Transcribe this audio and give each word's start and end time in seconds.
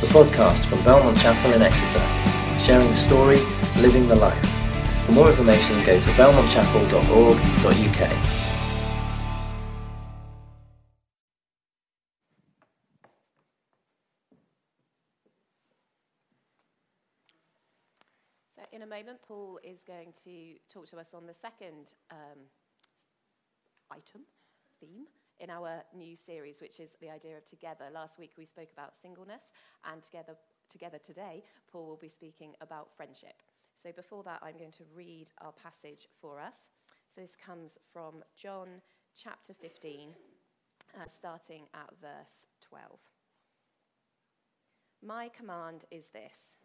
the 0.00 0.06
podcast 0.06 0.64
from 0.66 0.80
Belmont 0.84 1.18
Chapel 1.18 1.54
in 1.54 1.62
Exeter, 1.62 1.98
sharing 2.60 2.86
the 2.86 2.94
story, 2.94 3.40
living 3.78 4.06
the 4.06 4.14
life. 4.14 4.48
For 5.04 5.10
more 5.10 5.28
information, 5.28 5.82
go 5.84 6.00
to 6.00 6.10
belmontchapel.org.uk. 6.10 8.10
So, 18.54 18.62
in 18.70 18.82
a 18.82 18.86
moment, 18.86 19.18
Paul 19.26 19.58
is 19.64 19.82
going 19.82 20.12
to 20.22 20.54
talk 20.68 20.86
to 20.90 20.98
us 20.98 21.12
on 21.12 21.26
the 21.26 21.34
second 21.34 21.94
um, 22.12 22.38
item, 23.90 24.22
theme, 24.78 25.06
in 25.40 25.50
our 25.50 25.82
new 25.94 26.16
series, 26.16 26.60
which 26.60 26.80
is 26.80 26.90
the 27.00 27.10
idea 27.10 27.36
of 27.36 27.44
together. 27.44 27.86
Last 27.92 28.18
week 28.18 28.32
we 28.36 28.44
spoke 28.44 28.70
about 28.72 28.96
singleness, 28.96 29.52
and 29.84 30.02
together, 30.02 30.34
together 30.68 30.98
today, 30.98 31.44
Paul 31.70 31.86
will 31.86 31.96
be 31.96 32.08
speaking 32.08 32.54
about 32.60 32.94
friendship. 32.96 33.42
So, 33.80 33.92
before 33.92 34.22
that, 34.24 34.40
I'm 34.42 34.58
going 34.58 34.72
to 34.72 34.84
read 34.94 35.30
our 35.40 35.52
passage 35.52 36.08
for 36.20 36.40
us. 36.40 36.68
So, 37.08 37.20
this 37.20 37.36
comes 37.36 37.78
from 37.92 38.24
John 38.36 38.82
chapter 39.14 39.54
15, 39.54 40.10
uh, 40.94 41.04
starting 41.08 41.64
at 41.74 41.90
verse 42.00 42.46
12. 42.60 42.98
My 45.04 45.28
command 45.28 45.84
is 45.90 46.08
this 46.08 46.56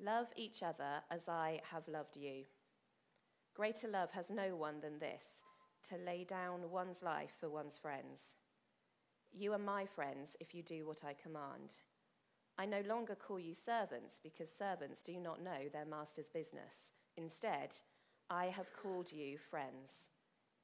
love 0.00 0.28
each 0.36 0.62
other 0.62 1.02
as 1.10 1.28
I 1.28 1.60
have 1.72 1.88
loved 1.88 2.16
you. 2.16 2.44
Greater 3.54 3.88
love 3.88 4.12
has 4.12 4.30
no 4.30 4.54
one 4.54 4.80
than 4.80 5.00
this 5.00 5.42
to 5.90 5.96
lay 5.96 6.24
down 6.24 6.70
one's 6.70 7.02
life 7.02 7.34
for 7.38 7.48
one's 7.48 7.78
friends. 7.78 8.34
You 9.32 9.52
are 9.52 9.58
my 9.58 9.86
friends 9.86 10.36
if 10.40 10.54
you 10.54 10.62
do 10.62 10.86
what 10.86 11.04
I 11.04 11.14
command. 11.14 11.80
I 12.58 12.66
no 12.66 12.82
longer 12.88 13.14
call 13.14 13.38
you 13.38 13.54
servants 13.54 14.18
because 14.22 14.50
servants 14.50 15.02
do 15.02 15.18
not 15.18 15.42
know 15.42 15.68
their 15.72 15.84
master's 15.84 16.28
business. 16.28 16.90
Instead, 17.16 17.76
I 18.28 18.46
have 18.46 18.72
called 18.72 19.12
you 19.12 19.38
friends. 19.38 20.08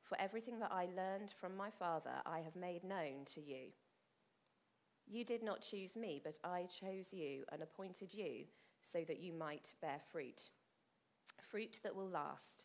For 0.03 0.21
everything 0.21 0.59
that 0.59 0.73
I 0.73 0.87
learned 0.97 1.31
from 1.31 1.57
my 1.57 1.71
Father, 1.71 2.23
I 2.27 2.41
have 2.41 2.57
made 2.57 2.85
known 2.85 3.25
to 3.35 3.41
you. 3.41 3.73
You 5.07 5.25
did 5.25 5.43
not 5.43 5.63
choose 5.63 5.97
me, 5.97 6.21
but 6.23 6.39
I 6.43 6.65
chose 6.65 7.13
you 7.13 7.45
and 7.53 7.63
appointed 7.63 8.13
you 8.13 8.47
so 8.83 9.05
that 9.07 9.21
you 9.21 9.33
might 9.33 9.75
bear 9.81 10.01
fruit. 10.13 10.51
Fruit 11.41 11.81
that 11.83 11.95
will 11.95 12.09
last 12.09 12.65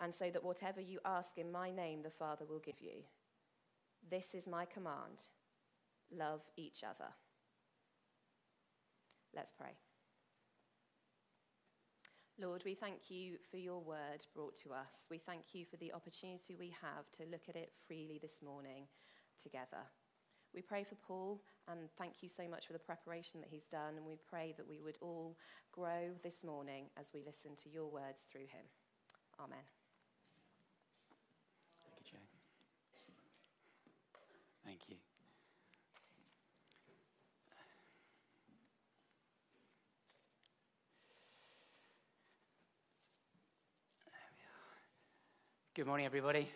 and 0.00 0.14
so 0.14 0.30
that 0.30 0.44
whatever 0.44 0.80
you 0.80 0.98
ask 1.04 1.36
in 1.38 1.52
my 1.52 1.70
name, 1.70 2.02
the 2.02 2.10
Father 2.10 2.44
will 2.44 2.58
give 2.58 2.80
you. 2.80 3.04
This 4.08 4.34
is 4.34 4.46
my 4.46 4.64
command 4.64 5.28
love 6.12 6.42
each 6.56 6.82
other. 6.82 7.10
Let's 9.34 9.52
pray. 9.52 9.76
Lord, 12.40 12.62
we 12.64 12.74
thank 12.74 13.10
you 13.10 13.36
for 13.50 13.58
your 13.58 13.80
word 13.80 14.26
brought 14.34 14.56
to 14.64 14.72
us. 14.72 15.06
We 15.10 15.18
thank 15.18 15.54
you 15.54 15.64
for 15.64 15.76
the 15.76 15.92
opportunity 15.92 16.56
we 16.58 16.74
have 16.80 17.10
to 17.12 17.30
look 17.30 17.48
at 17.48 17.54
it 17.54 17.72
freely 17.86 18.18
this 18.20 18.40
morning 18.42 18.86
together. 19.40 19.84
We 20.54 20.62
pray 20.62 20.82
for 20.82 20.96
Paul 20.96 21.42
and 21.68 21.90
thank 21.96 22.22
you 22.22 22.28
so 22.28 22.48
much 22.48 22.66
for 22.66 22.72
the 22.72 22.78
preparation 22.78 23.40
that 23.40 23.50
he's 23.50 23.66
done. 23.66 23.94
And 23.96 24.06
we 24.06 24.16
pray 24.28 24.54
that 24.56 24.68
we 24.68 24.80
would 24.80 24.98
all 25.00 25.36
grow 25.70 26.10
this 26.24 26.42
morning 26.42 26.86
as 26.98 27.12
we 27.14 27.22
listen 27.24 27.52
to 27.62 27.68
your 27.68 27.86
words 27.86 28.24
through 28.32 28.48
him. 28.48 28.66
Amen. 29.38 29.62
Thank 34.64 34.82
you. 34.88 34.96
Good 45.80 45.86
morning, 45.86 46.04
everybody. 46.04 46.46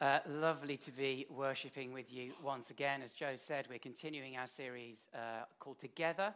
Uh, 0.00 0.18
lovely 0.28 0.76
to 0.76 0.90
be 0.90 1.24
worshipping 1.30 1.92
with 1.92 2.12
you 2.12 2.32
once 2.42 2.70
again. 2.70 3.00
As 3.00 3.12
Joe 3.12 3.34
said, 3.36 3.68
we're 3.70 3.78
continuing 3.78 4.36
our 4.36 4.48
series 4.48 5.06
uh, 5.14 5.44
called 5.60 5.78
Together. 5.78 6.34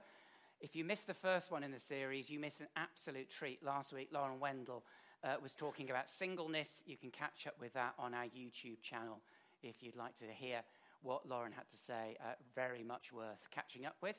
If 0.60 0.76
you 0.76 0.84
missed 0.84 1.08
the 1.08 1.14
first 1.14 1.50
one 1.50 1.64
in 1.64 1.72
the 1.72 1.78
series, 1.80 2.30
you 2.30 2.38
missed 2.38 2.60
an 2.60 2.68
absolute 2.76 3.28
treat. 3.28 3.64
Last 3.64 3.92
week, 3.92 4.10
Lauren 4.12 4.38
Wendell 4.38 4.84
uh, 5.24 5.34
was 5.42 5.52
talking 5.52 5.90
about 5.90 6.08
singleness. 6.08 6.84
You 6.86 6.96
can 6.96 7.10
catch 7.10 7.48
up 7.48 7.56
with 7.60 7.74
that 7.74 7.94
on 7.98 8.14
our 8.14 8.26
YouTube 8.26 8.80
channel 8.80 9.18
if 9.64 9.82
you'd 9.82 9.96
like 9.96 10.14
to 10.18 10.26
hear 10.26 10.60
what 11.02 11.28
Lauren 11.28 11.50
had 11.50 11.68
to 11.68 11.76
say. 11.76 12.16
Uh, 12.20 12.34
very 12.54 12.84
much 12.84 13.12
worth 13.12 13.50
catching 13.50 13.86
up 13.86 13.96
with. 14.00 14.14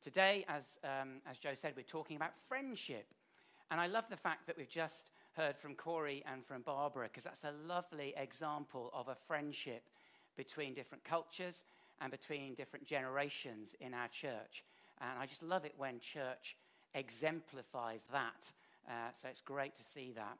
Today, 0.00 0.44
as, 0.46 0.78
um, 0.84 1.22
as 1.28 1.38
Joe 1.38 1.54
said, 1.54 1.72
we're 1.76 1.82
talking 1.82 2.14
about 2.14 2.38
friendship. 2.48 3.08
And 3.72 3.80
I 3.80 3.88
love 3.88 4.04
the 4.08 4.16
fact 4.16 4.46
that 4.46 4.56
we've 4.56 4.70
just 4.70 5.10
heard 5.38 5.56
from 5.56 5.76
Corey 5.76 6.24
and 6.30 6.44
from 6.44 6.62
Barbara, 6.62 7.06
because 7.06 7.22
that's 7.22 7.44
a 7.44 7.52
lovely 7.68 8.12
example 8.16 8.90
of 8.92 9.06
a 9.06 9.14
friendship 9.14 9.84
between 10.36 10.74
different 10.74 11.04
cultures 11.04 11.62
and 12.00 12.10
between 12.10 12.54
different 12.54 12.84
generations 12.84 13.76
in 13.80 13.94
our 13.94 14.08
church. 14.08 14.64
And 15.00 15.16
I 15.16 15.26
just 15.26 15.44
love 15.44 15.64
it 15.64 15.74
when 15.76 16.00
church 16.00 16.56
exemplifies 16.92 18.04
that. 18.10 18.50
Uh, 18.88 19.12
so 19.14 19.28
it's 19.28 19.40
great 19.40 19.76
to 19.76 19.82
see 19.84 20.12
that. 20.16 20.38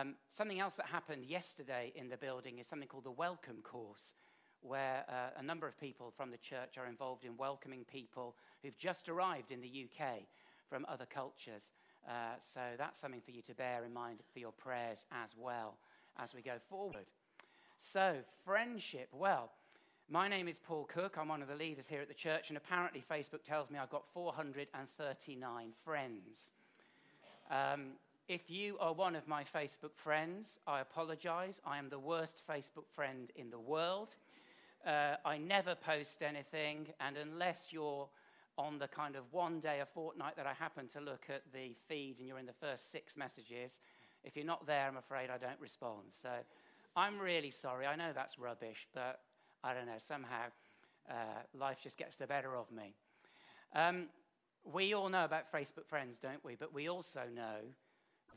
Um, 0.00 0.14
something 0.30 0.60
else 0.60 0.76
that 0.76 0.86
happened 0.86 1.24
yesterday 1.24 1.92
in 1.96 2.08
the 2.08 2.16
building 2.16 2.58
is 2.58 2.68
something 2.68 2.86
called 2.86 3.04
the 3.04 3.10
Welcome 3.10 3.62
Course, 3.64 4.14
where 4.60 5.04
uh, 5.08 5.40
a 5.40 5.42
number 5.42 5.66
of 5.66 5.76
people 5.80 6.12
from 6.16 6.30
the 6.30 6.38
church 6.38 6.78
are 6.78 6.86
involved 6.86 7.24
in 7.24 7.36
welcoming 7.36 7.84
people 7.84 8.36
who've 8.62 8.78
just 8.78 9.08
arrived 9.08 9.50
in 9.50 9.60
the 9.60 9.88
UK 9.88 10.20
from 10.68 10.86
other 10.88 11.06
cultures. 11.06 11.72
Uh, 12.08 12.12
so 12.40 12.60
that's 12.78 13.00
something 13.00 13.20
for 13.20 13.32
you 13.32 13.42
to 13.42 13.54
bear 13.54 13.84
in 13.84 13.92
mind 13.92 14.18
for 14.32 14.38
your 14.38 14.52
prayers 14.52 15.04
as 15.24 15.34
well 15.36 15.76
as 16.18 16.34
we 16.34 16.42
go 16.42 16.58
forward. 16.68 17.06
So, 17.78 18.16
friendship. 18.44 19.08
Well, 19.12 19.50
my 20.08 20.28
name 20.28 20.46
is 20.46 20.58
Paul 20.58 20.84
Cook. 20.84 21.16
I'm 21.18 21.28
one 21.28 21.42
of 21.42 21.48
the 21.48 21.56
leaders 21.56 21.88
here 21.88 22.00
at 22.00 22.08
the 22.08 22.14
church, 22.14 22.48
and 22.48 22.56
apparently, 22.56 23.02
Facebook 23.10 23.42
tells 23.44 23.70
me 23.70 23.78
I've 23.78 23.90
got 23.90 24.04
439 24.14 25.72
friends. 25.84 26.52
Um, 27.50 27.92
if 28.28 28.50
you 28.50 28.76
are 28.80 28.92
one 28.92 29.14
of 29.14 29.28
my 29.28 29.44
Facebook 29.44 29.94
friends, 29.94 30.58
I 30.66 30.80
apologize. 30.80 31.60
I 31.66 31.78
am 31.78 31.88
the 31.88 31.98
worst 31.98 32.42
Facebook 32.48 32.88
friend 32.92 33.30
in 33.36 33.50
the 33.50 33.58
world. 33.58 34.16
Uh, 34.86 35.16
I 35.24 35.38
never 35.38 35.74
post 35.74 36.22
anything, 36.22 36.88
and 37.00 37.16
unless 37.16 37.72
you're 37.72 38.08
on 38.58 38.78
the 38.78 38.88
kind 38.88 39.16
of 39.16 39.24
one 39.32 39.60
day 39.60 39.80
a 39.80 39.86
fortnight 39.86 40.36
that 40.36 40.46
I 40.46 40.54
happen 40.54 40.88
to 40.88 41.00
look 41.00 41.26
at 41.28 41.42
the 41.52 41.74
feed 41.88 42.18
and 42.18 42.28
you're 42.28 42.38
in 42.38 42.46
the 42.46 42.52
first 42.52 42.90
six 42.90 43.16
messages, 43.16 43.78
if 44.24 44.36
you're 44.36 44.46
not 44.46 44.66
there, 44.66 44.86
I'm 44.86 44.96
afraid 44.96 45.30
I 45.30 45.38
don't 45.38 45.60
respond. 45.60 46.04
So 46.10 46.30
I'm 46.96 47.18
really 47.18 47.50
sorry. 47.50 47.86
I 47.86 47.96
know 47.96 48.12
that's 48.14 48.38
rubbish, 48.38 48.88
but 48.94 49.20
I 49.62 49.74
don't 49.74 49.86
know. 49.86 49.98
Somehow 49.98 50.46
uh, 51.10 51.14
life 51.58 51.78
just 51.82 51.98
gets 51.98 52.16
the 52.16 52.26
better 52.26 52.56
of 52.56 52.70
me. 52.72 52.94
Um, 53.74 54.06
we 54.64 54.94
all 54.94 55.08
know 55.08 55.24
about 55.24 55.52
Facebook 55.52 55.86
friends, 55.86 56.18
don't 56.18 56.44
we? 56.44 56.56
But 56.56 56.74
we 56.74 56.88
also 56.88 57.22
know 57.34 57.58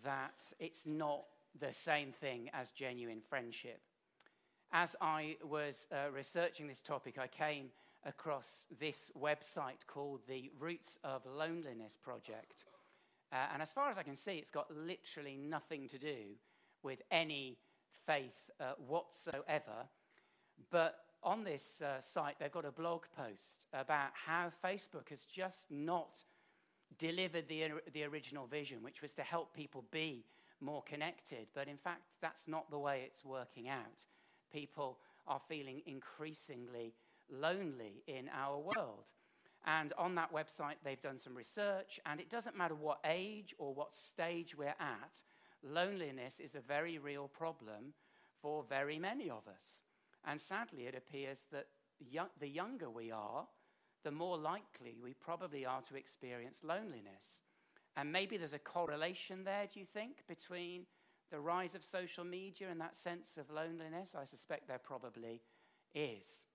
that 0.04 0.42
it's 0.60 0.86
not 0.86 1.24
the 1.60 1.72
same 1.72 2.12
thing 2.12 2.50
as 2.54 2.72
genuine 2.72 3.22
friendship. 3.28 3.80
As 4.72 4.96
I 5.02 5.38
was 5.44 5.88
uh, 5.92 6.12
researching 6.12 6.68
this 6.68 6.82
topic, 6.82 7.18
I 7.18 7.28
came 7.28 7.70
across 8.06 8.66
this 8.80 9.12
website 9.20 9.86
called 9.88 10.22
the 10.28 10.52
Roots 10.60 10.98
of 11.04 11.22
Loneliness 11.26 11.98
Project. 12.02 12.66
Uh, 13.32 13.36
and 13.54 13.62
as 13.62 13.72
far 13.72 13.90
as 13.90 13.98
I 13.98 14.04
can 14.04 14.16
see, 14.16 14.34
it's 14.34 14.52
got 14.52 14.68
literally 14.76 15.38
nothing 15.38 15.88
to 15.90 15.98
do 15.98 16.36
with 16.82 17.02
any 17.12 17.58
faith 18.06 18.50
uh, 18.60 18.74
whatsoever. 18.88 19.88
But 20.72 21.00
on 21.24 21.44
this 21.44 21.82
uh, 21.82 22.00
site, 22.00 22.36
they've 22.40 22.52
got 22.52 22.66
a 22.66 22.72
blog 22.72 23.04
post 23.16 23.66
about 23.74 24.12
how 24.14 24.52
Facebook 24.64 25.10
has 25.10 25.22
just 25.26 25.70
not 25.70 26.24
delivered 26.98 27.48
the, 27.48 27.72
the 27.94 28.04
original 28.04 28.48
vision, 28.48 28.80
which 28.82 29.02
was 29.02 29.14
to 29.16 29.22
help 29.22 29.54
people 29.54 29.86
be 29.92 30.24
more 30.62 30.82
connected. 30.84 31.48
But 31.54 31.68
in 31.68 31.78
fact, 31.78 32.02
that's 32.22 32.48
not 32.48 32.70
the 32.72 32.80
way 32.80 33.04
it's 33.06 33.24
working 33.24 33.70
out. 33.70 34.06
People 34.52 34.98
are 35.28 35.42
feeling 35.48 35.82
increasingly 35.86 36.94
lonely 37.32 38.04
in 38.08 38.30
our 38.36 38.58
world. 38.58 39.12
And 39.66 39.92
on 39.98 40.16
that 40.16 40.34
website, 40.34 40.76
they've 40.84 41.02
done 41.02 41.18
some 41.18 41.36
research, 41.36 42.00
and 42.06 42.20
it 42.20 42.30
doesn't 42.30 42.58
matter 42.58 42.76
what 42.76 43.00
age 43.06 43.54
or 43.58 43.74
what 43.74 43.96
stage 43.96 44.56
we're 44.58 44.68
at, 44.68 45.22
loneliness 45.64 46.40
is 46.40 46.56
a 46.56 46.62
very 46.62 46.98
real 46.98 47.28
problem 47.28 47.94
for 48.42 48.64
very 48.64 48.98
many 48.98 49.30
of 49.30 49.48
us. 49.48 49.84
And 50.26 50.40
sadly, 50.40 50.84
it 50.84 50.96
appears 50.96 51.48
that 51.52 51.68
the 52.40 52.48
younger 52.48 52.90
we 52.90 53.12
are, 53.12 53.48
the 54.04 54.12
more 54.12 54.38
likely 54.38 54.98
we 55.04 55.14
probably 55.14 55.66
are 55.66 55.82
to 55.82 55.98
experience 55.98 56.62
loneliness. 56.64 57.42
And 57.98 58.14
maybe 58.14 58.38
there's 58.38 58.54
a 58.54 58.60
correlation 58.60 59.44
there, 59.44 59.68
do 59.72 59.80
you 59.82 59.86
think, 59.86 60.24
between 60.26 60.86
the 61.32 61.40
rise 61.40 61.76
of 61.76 61.84
social 61.84 62.24
media 62.24 62.68
and 62.72 62.80
that 62.80 62.96
sense 62.98 63.38
of 63.38 63.50
loneliness? 63.52 64.16
I 64.16 64.24
suspect 64.24 64.70
there 64.70 64.80
probably 64.80 65.42
is. 65.94 66.46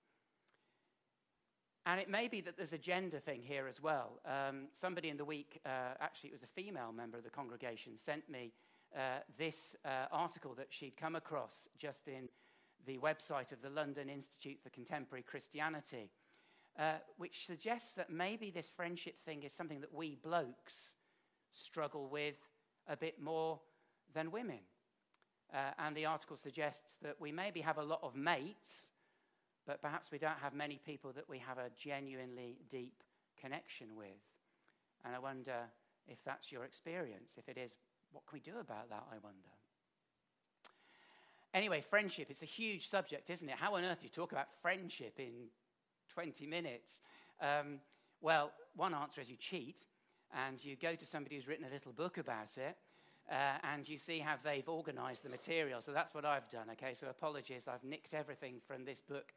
And 1.86 2.00
it 2.00 2.08
may 2.08 2.28
be 2.28 2.40
that 2.40 2.56
there's 2.56 2.72
a 2.72 2.78
gender 2.78 3.18
thing 3.18 3.42
here 3.42 3.66
as 3.66 3.80
well. 3.80 4.20
Um, 4.24 4.68
somebody 4.72 5.10
in 5.10 5.18
the 5.18 5.24
week, 5.24 5.60
uh, 5.66 5.94
actually, 6.00 6.30
it 6.30 6.32
was 6.32 6.42
a 6.42 6.46
female 6.46 6.92
member 6.92 7.18
of 7.18 7.24
the 7.24 7.30
congregation, 7.30 7.96
sent 7.96 8.28
me 8.30 8.52
uh, 8.96 9.18
this 9.36 9.76
uh, 9.84 10.06
article 10.10 10.54
that 10.54 10.68
she'd 10.70 10.96
come 10.96 11.14
across 11.14 11.68
just 11.78 12.08
in 12.08 12.28
the 12.86 12.96
website 12.98 13.52
of 13.52 13.60
the 13.60 13.68
London 13.68 14.08
Institute 14.08 14.58
for 14.62 14.70
Contemporary 14.70 15.22
Christianity, 15.22 16.10
uh, 16.78 16.94
which 17.18 17.46
suggests 17.46 17.94
that 17.94 18.10
maybe 18.10 18.50
this 18.50 18.70
friendship 18.70 19.20
thing 19.20 19.42
is 19.42 19.52
something 19.52 19.80
that 19.80 19.92
we 19.92 20.16
blokes 20.22 20.94
struggle 21.52 22.08
with 22.08 22.36
a 22.88 22.96
bit 22.96 23.20
more 23.20 23.60
than 24.14 24.30
women. 24.30 24.60
Uh, 25.52 25.70
and 25.78 25.94
the 25.94 26.06
article 26.06 26.36
suggests 26.36 26.96
that 27.02 27.20
we 27.20 27.30
maybe 27.30 27.60
have 27.60 27.78
a 27.78 27.82
lot 27.82 28.00
of 28.02 28.16
mates, 28.16 28.92
but 29.66 29.80
perhaps 29.80 30.10
we 30.10 30.18
don't 30.18 30.38
have 30.42 30.54
many 30.54 30.80
people 30.84 31.12
that 31.12 31.28
we 31.28 31.38
have 31.38 31.58
a 31.58 31.70
genuinely 31.78 32.58
deep 32.68 33.02
connection 33.40 33.88
with. 33.96 34.08
And 35.04 35.14
I 35.14 35.18
wonder 35.18 35.56
if 36.06 36.22
that's 36.24 36.52
your 36.52 36.64
experience. 36.64 37.34
If 37.38 37.48
it 37.48 37.58
is, 37.58 37.78
what 38.12 38.26
can 38.26 38.36
we 38.36 38.40
do 38.40 38.58
about 38.60 38.88
that, 38.90 39.04
I 39.10 39.16
wonder? 39.22 39.48
Anyway, 41.52 41.80
friendship, 41.80 42.28
it's 42.30 42.42
a 42.42 42.46
huge 42.46 42.88
subject, 42.88 43.30
isn't 43.30 43.48
it? 43.48 43.54
How 43.56 43.74
on 43.76 43.84
earth 43.84 44.00
do 44.00 44.06
you 44.06 44.10
talk 44.10 44.32
about 44.32 44.48
friendship 44.60 45.14
in 45.18 45.48
20 46.12 46.46
minutes? 46.46 47.00
Um, 47.40 47.78
well, 48.20 48.50
one 48.74 48.94
answer 48.94 49.20
is 49.20 49.30
you 49.30 49.36
cheat 49.36 49.86
and 50.34 50.62
you 50.64 50.74
go 50.74 50.94
to 50.94 51.06
somebody 51.06 51.36
who's 51.36 51.46
written 51.46 51.64
a 51.64 51.72
little 51.72 51.92
book 51.92 52.18
about 52.18 52.56
it. 52.56 52.76
Uh, 53.30 53.56
and 53.72 53.88
you 53.88 53.96
see 53.96 54.18
how 54.18 54.34
they've 54.44 54.68
organized 54.68 55.22
the 55.22 55.30
material. 55.30 55.80
So 55.80 55.92
that's 55.92 56.14
what 56.14 56.26
I've 56.26 56.48
done, 56.50 56.66
okay? 56.72 56.92
So 56.92 57.08
apologies, 57.08 57.66
I've 57.66 57.82
nicked 57.82 58.12
everything 58.12 58.56
from 58.66 58.84
this 58.84 59.00
book 59.00 59.32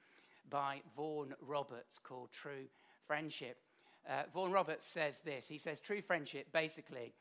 by 0.49 0.81
Vaughan 0.95 1.33
Roberts 1.41 1.99
called 1.99 2.31
True 2.31 2.65
Friendship. 3.05 3.57
Uh, 4.09 4.23
Vaughan 4.33 4.51
Roberts 4.51 4.88
says 4.88 5.19
this 5.19 5.47
he 5.47 5.57
says, 5.57 5.79
True 5.79 6.01
friendship 6.01 6.47
basically 6.53 7.13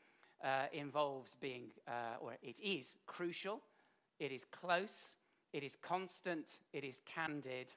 uh, 0.43 0.65
involves 0.71 1.35
being, 1.35 1.71
uh, 1.87 2.21
or 2.21 2.37
it 2.41 2.59
is 2.61 2.95
crucial, 3.05 3.61
it 4.19 4.31
is 4.31 4.45
close, 4.45 5.15
it 5.53 5.63
is 5.63 5.75
constant, 5.81 6.59
it 6.73 6.83
is 6.83 7.01
candid, 7.05 7.73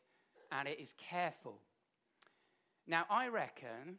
and 0.53 0.69
it 0.69 0.79
is 0.79 0.95
careful. 0.99 1.59
Now, 2.87 3.05
I 3.09 3.29
reckon 3.29 3.99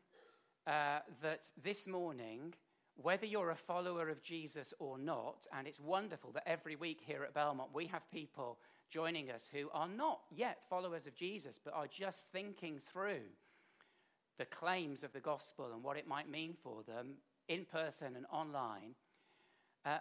uh, 0.67 0.99
that 1.21 1.51
this 1.61 1.87
morning, 1.87 2.53
whether 2.95 3.25
you're 3.25 3.51
a 3.51 3.55
follower 3.55 4.09
of 4.09 4.21
Jesus 4.21 4.73
or 4.79 4.97
not, 4.97 5.47
and 5.57 5.67
it's 5.67 5.79
wonderful 5.79 6.31
that 6.33 6.47
every 6.47 6.75
week 6.75 7.01
here 7.05 7.23
at 7.23 7.33
Belmont 7.33 7.69
we 7.73 7.87
have 7.87 8.09
people 8.11 8.59
joining 8.91 9.31
us 9.31 9.49
who 9.51 9.69
are 9.73 9.87
not 9.87 10.19
yet 10.29 10.59
followers 10.69 11.07
of 11.07 11.15
Jesus, 11.15 11.59
but 11.63 11.73
are 11.73 11.87
just 11.87 12.27
thinking 12.31 12.79
through 12.79 13.23
the 14.37 14.45
claims 14.45 15.03
of 15.03 15.13
the 15.13 15.19
gospel 15.19 15.71
and 15.73 15.83
what 15.83 15.97
it 15.97 16.07
might 16.07 16.29
mean 16.29 16.53
for 16.61 16.83
them 16.83 17.15
in 17.47 17.65
person 17.65 18.15
and 18.15 18.25
online. 18.31 18.95
Uh, 19.85 19.97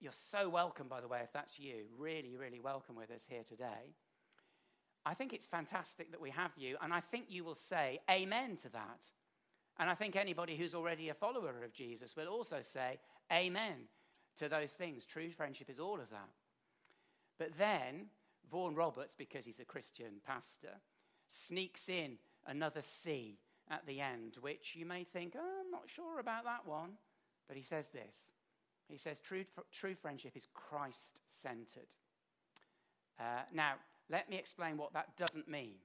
you're 0.00 0.12
so 0.12 0.48
welcome, 0.48 0.86
by 0.88 1.00
the 1.00 1.08
way, 1.08 1.20
if 1.22 1.32
that's 1.32 1.58
you. 1.58 1.84
Really, 1.98 2.36
really 2.36 2.60
welcome 2.60 2.94
with 2.94 3.10
us 3.10 3.26
here 3.28 3.42
today. 3.42 3.94
I 5.04 5.14
think 5.14 5.32
it's 5.32 5.46
fantastic 5.46 6.10
that 6.10 6.20
we 6.20 6.30
have 6.30 6.52
you, 6.56 6.76
and 6.82 6.92
I 6.92 7.00
think 7.00 7.26
you 7.28 7.44
will 7.44 7.54
say 7.54 8.00
amen 8.10 8.56
to 8.56 8.68
that. 8.70 9.10
And 9.78 9.88
I 9.88 9.94
think 9.94 10.14
anybody 10.14 10.56
who's 10.56 10.74
already 10.74 11.08
a 11.08 11.14
follower 11.14 11.64
of 11.64 11.72
Jesus 11.72 12.16
will 12.16 12.28
also 12.28 12.60
say 12.60 12.98
amen 13.32 13.88
to 14.36 14.48
those 14.48 14.72
things. 14.72 15.06
True 15.06 15.30
friendship 15.30 15.70
is 15.70 15.80
all 15.80 16.00
of 16.00 16.10
that. 16.10 16.28
But 17.40 17.56
then, 17.56 18.08
Vaughan 18.50 18.74
Roberts, 18.74 19.14
because 19.16 19.46
he's 19.46 19.60
a 19.60 19.64
Christian 19.64 20.20
pastor, 20.26 20.78
sneaks 21.30 21.88
in 21.88 22.18
another 22.46 22.82
C 22.82 23.38
at 23.70 23.86
the 23.86 23.98
end, 23.98 24.36
which 24.42 24.76
you 24.76 24.84
may 24.84 25.04
think, 25.04 25.34
oh, 25.38 25.62
I'm 25.64 25.70
not 25.70 25.88
sure 25.88 26.20
about 26.20 26.44
that 26.44 26.66
one. 26.66 26.90
But 27.48 27.56
he 27.56 27.62
says 27.62 27.88
this 27.88 28.32
He 28.88 28.98
says, 28.98 29.20
true, 29.20 29.46
true 29.72 29.94
friendship 29.94 30.36
is 30.36 30.48
Christ 30.52 31.22
centered. 31.26 31.96
Uh, 33.18 33.44
now, 33.54 33.76
let 34.10 34.28
me 34.28 34.36
explain 34.36 34.76
what 34.76 34.92
that 34.92 35.16
doesn't 35.16 35.48
mean. 35.48 35.76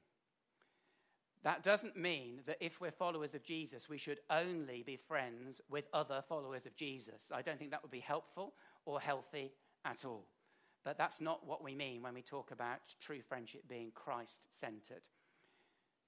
That 1.43 1.63
doesn't 1.63 1.95
mean 1.95 2.41
that 2.47 2.57
if 2.59 2.81
we're 2.81 2.91
followers 2.91 3.33
of 3.33 3.43
Jesus, 3.43 3.87
we 3.87 3.97
should 3.97 4.19
only 4.29 4.83
be 4.83 4.97
friends 4.97 5.61
with 5.69 5.85
other 5.93 6.21
followers 6.27 6.65
of 6.65 6.75
Jesus. 6.75 7.31
I 7.33 7.41
don't 7.41 7.57
think 7.57 7.71
that 7.71 7.81
would 7.81 7.91
be 7.91 7.99
helpful 8.01 8.55
or 8.83 8.99
healthy 8.99 9.53
at 9.85 10.03
all. 10.03 10.25
But 10.85 10.97
that's 10.97 11.19
not 11.19 11.45
what 11.45 11.61
we 11.61 11.75
mean 11.75 12.01
when 12.01 12.13
we 12.13 12.21
talk 12.21 12.51
about 12.51 12.79
true 13.01 13.21
friendship 13.21 13.63
being 13.67 13.91
Christ 13.93 14.47
centered. 14.57 15.03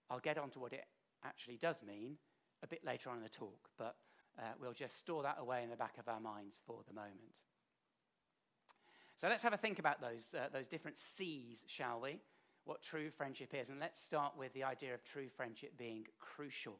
I'll 0.09 0.19
get 0.19 0.37
on 0.37 0.49
to 0.51 0.59
what 0.59 0.71
it 0.71 0.85
actually 1.25 1.57
does 1.57 1.83
mean 1.83 2.15
a 2.63 2.67
bit 2.67 2.85
later 2.85 3.09
on 3.09 3.17
in 3.17 3.23
the 3.23 3.29
talk, 3.29 3.69
but 3.77 3.97
uh, 4.39 4.53
we'll 4.61 4.73
just 4.73 4.97
store 4.97 5.23
that 5.23 5.37
away 5.39 5.63
in 5.63 5.69
the 5.69 5.75
back 5.75 5.97
of 5.99 6.07
our 6.07 6.21
minds 6.21 6.61
for 6.65 6.79
the 6.87 6.93
moment. 6.93 7.41
So 9.17 9.27
let's 9.27 9.43
have 9.43 9.53
a 9.53 9.57
think 9.57 9.79
about 9.79 9.99
those, 9.99 10.33
uh, 10.33 10.47
those 10.53 10.67
different 10.67 10.97
C's, 10.97 11.65
shall 11.67 11.99
we? 11.99 12.21
what 12.67 12.83
true 12.83 13.09
friendship 13.09 13.53
is. 13.53 13.69
And 13.69 13.79
let's 13.79 14.01
start 14.01 14.33
with 14.37 14.53
the 14.53 14.63
idea 14.63 14.93
of 14.93 15.03
true 15.03 15.29
friendship 15.29 15.77
being 15.77 16.05
crucial. 16.19 16.77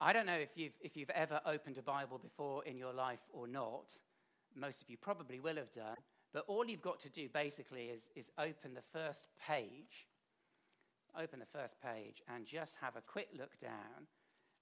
I 0.00 0.12
don't 0.12 0.26
know 0.26 0.36
if 0.36 0.50
you've, 0.54 0.74
if 0.80 0.96
you've 0.96 1.10
ever 1.10 1.40
opened 1.44 1.78
a 1.78 1.82
Bible 1.82 2.18
before 2.18 2.64
in 2.64 2.76
your 2.76 2.92
life 2.92 3.22
or 3.32 3.48
not. 3.48 3.98
Most 4.58 4.82
of 4.82 4.90
you 4.90 4.96
probably 4.96 5.40
will 5.40 5.56
have 5.56 5.72
done. 5.72 5.96
But 6.32 6.44
all 6.46 6.66
you've 6.66 6.82
got 6.82 7.00
to 7.00 7.08
do 7.08 7.28
basically 7.28 7.84
is, 7.84 8.08
is 8.14 8.30
open 8.38 8.74
the 8.74 8.82
first 8.92 9.26
page, 9.46 10.06
open 11.18 11.38
the 11.38 11.58
first 11.58 11.76
page, 11.80 12.22
and 12.28 12.44
just 12.44 12.76
have 12.80 12.96
a 12.96 13.00
quick 13.00 13.28
look 13.36 13.58
down. 13.58 14.06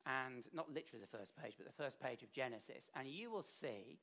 And 0.06 0.46
not 0.54 0.72
literally 0.72 1.00
the 1.00 1.18
first 1.18 1.36
page, 1.36 1.54
but 1.56 1.66
the 1.66 1.82
first 1.82 2.00
page 2.00 2.22
of 2.22 2.32
Genesis. 2.32 2.90
And 2.94 3.08
you 3.08 3.30
will 3.30 3.42
see 3.42 3.98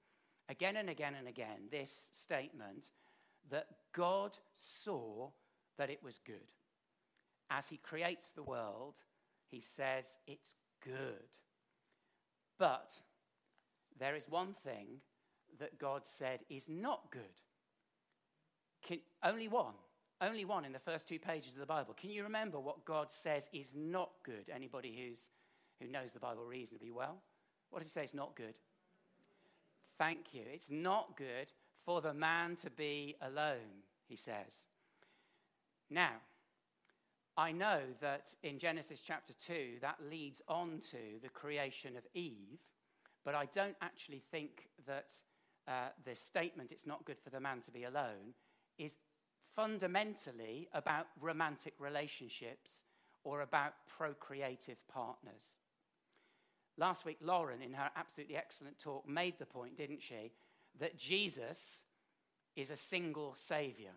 again 0.49 0.75
and 0.75 0.89
again 0.89 1.15
and 1.15 1.27
again 1.27 1.69
this 1.71 2.09
statement 2.13 2.91
that 3.49 3.67
God 3.93 4.37
saw 4.53 5.29
that 5.77 5.89
it 5.89 6.03
was 6.03 6.19
good. 6.19 6.35
As 7.49 7.69
he 7.69 7.77
creates 7.77 8.31
the 8.31 8.43
world, 8.43 8.95
he 9.49 9.61
says 9.61 10.17
it's 10.27 10.55
good. 10.83 11.29
But 12.57 12.91
there 13.97 14.15
is 14.15 14.27
one 14.27 14.55
thing 14.63 14.99
that 15.59 15.79
God 15.79 16.05
said 16.05 16.44
is 16.50 16.69
not 16.69 17.11
good. 17.11 17.21
Can, 18.85 19.00
only 19.23 19.47
one. 19.47 19.73
Only 20.21 20.45
one 20.45 20.63
in 20.63 20.71
the 20.71 20.79
first 20.79 21.07
two 21.07 21.19
pages 21.19 21.53
of 21.53 21.59
the 21.59 21.65
Bible. 21.65 21.94
Can 22.00 22.09
you 22.09 22.23
remember 22.23 22.59
what 22.59 22.85
God 22.85 23.11
says 23.11 23.50
is 23.51 23.73
not 23.75 24.11
good? 24.23 24.50
Anybody 24.53 24.95
who's, 24.97 25.27
who 25.81 25.91
knows 25.91 26.13
the 26.13 26.19
Bible 26.19 26.45
reasonably 26.45 26.91
well? 26.91 27.17
What 27.69 27.79
does 27.79 27.89
he 27.89 27.93
say 27.93 28.03
is 28.03 28.13
not 28.13 28.36
good? 28.36 28.53
Thank 29.98 30.33
you. 30.33 30.43
It's 30.51 30.72
not 30.72 31.17
good 31.17 31.51
for 31.86 32.01
the 32.01 32.13
man 32.13 32.55
to 32.57 32.69
be 32.69 33.15
alone, 33.22 33.83
he 34.07 34.15
says. 34.15 34.65
Now, 35.89 36.13
I 37.36 37.51
know 37.51 37.79
that 38.00 38.36
in 38.43 38.60
Genesis 38.60 39.01
chapter 39.01 39.33
2, 39.33 39.77
that 39.81 39.98
leads 40.10 40.41
on 40.48 40.79
to 40.91 41.19
the 41.22 41.29
creation 41.29 41.98
of 41.98 42.03
Eve, 42.13 42.60
but 43.25 43.36
I 43.36 43.45
don't 43.53 43.75
actually 43.81 44.22
think 44.31 44.69
that 44.86 45.13
uh, 45.67 45.89
the 46.03 46.15
statement, 46.15 46.72
it's 46.72 46.86
not 46.86 47.05
good 47.05 47.20
for 47.20 47.29
the 47.29 47.39
man 47.39 47.62
to 47.62 47.72
be 47.72 47.84
alone, 47.84 48.34
is 48.77 48.98
fundamentally 49.55 50.67
about 50.74 51.08
romantic 51.20 51.74
relationships 51.79 52.84
or 53.24 53.41
about 53.41 53.74
procreative 53.88 54.77
partners. 54.88 55.60
Last 56.77 57.05
week, 57.05 57.17
Lauren, 57.22 57.62
in 57.62 57.74
her 57.74 57.89
absolutely 57.96 58.36
excellent 58.36 58.79
talk, 58.79 59.08
made 59.08 59.38
the 59.38 59.46
point, 59.46 59.77
didn't 59.77 60.01
she, 60.01 60.32
that 60.79 60.98
Jesus 60.98 61.84
is 62.55 62.72
a 62.72 62.75
single 62.75 63.36
savior. 63.36 63.91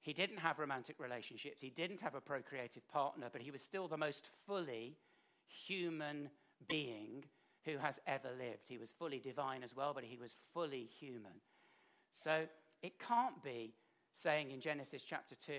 He 0.00 0.12
didn't 0.12 0.38
have 0.38 0.58
romantic 0.58 0.96
relationships, 0.98 1.60
he 1.60 1.70
didn't 1.70 2.00
have 2.00 2.14
a 2.14 2.20
procreative 2.20 2.88
partner, 2.88 3.28
but 3.32 3.42
he 3.42 3.50
was 3.50 3.60
still 3.60 3.86
the 3.86 3.96
most 3.96 4.30
fully 4.46 4.96
human 5.46 6.30
being 6.68 7.24
who 7.64 7.78
has 7.78 7.98
ever 8.06 8.28
lived. 8.38 8.66
He 8.68 8.78
was 8.78 8.90
fully 8.90 9.18
divine 9.18 9.62
as 9.62 9.74
well, 9.74 9.92
but 9.94 10.04
he 10.04 10.16
was 10.16 10.34
fully 10.54 10.88
human. 10.98 11.40
So 12.12 12.46
it 12.82 12.98
can't 12.98 13.42
be 13.42 13.74
saying 14.12 14.50
in 14.50 14.60
Genesis 14.60 15.02
chapter 15.02 15.34
2 15.34 15.52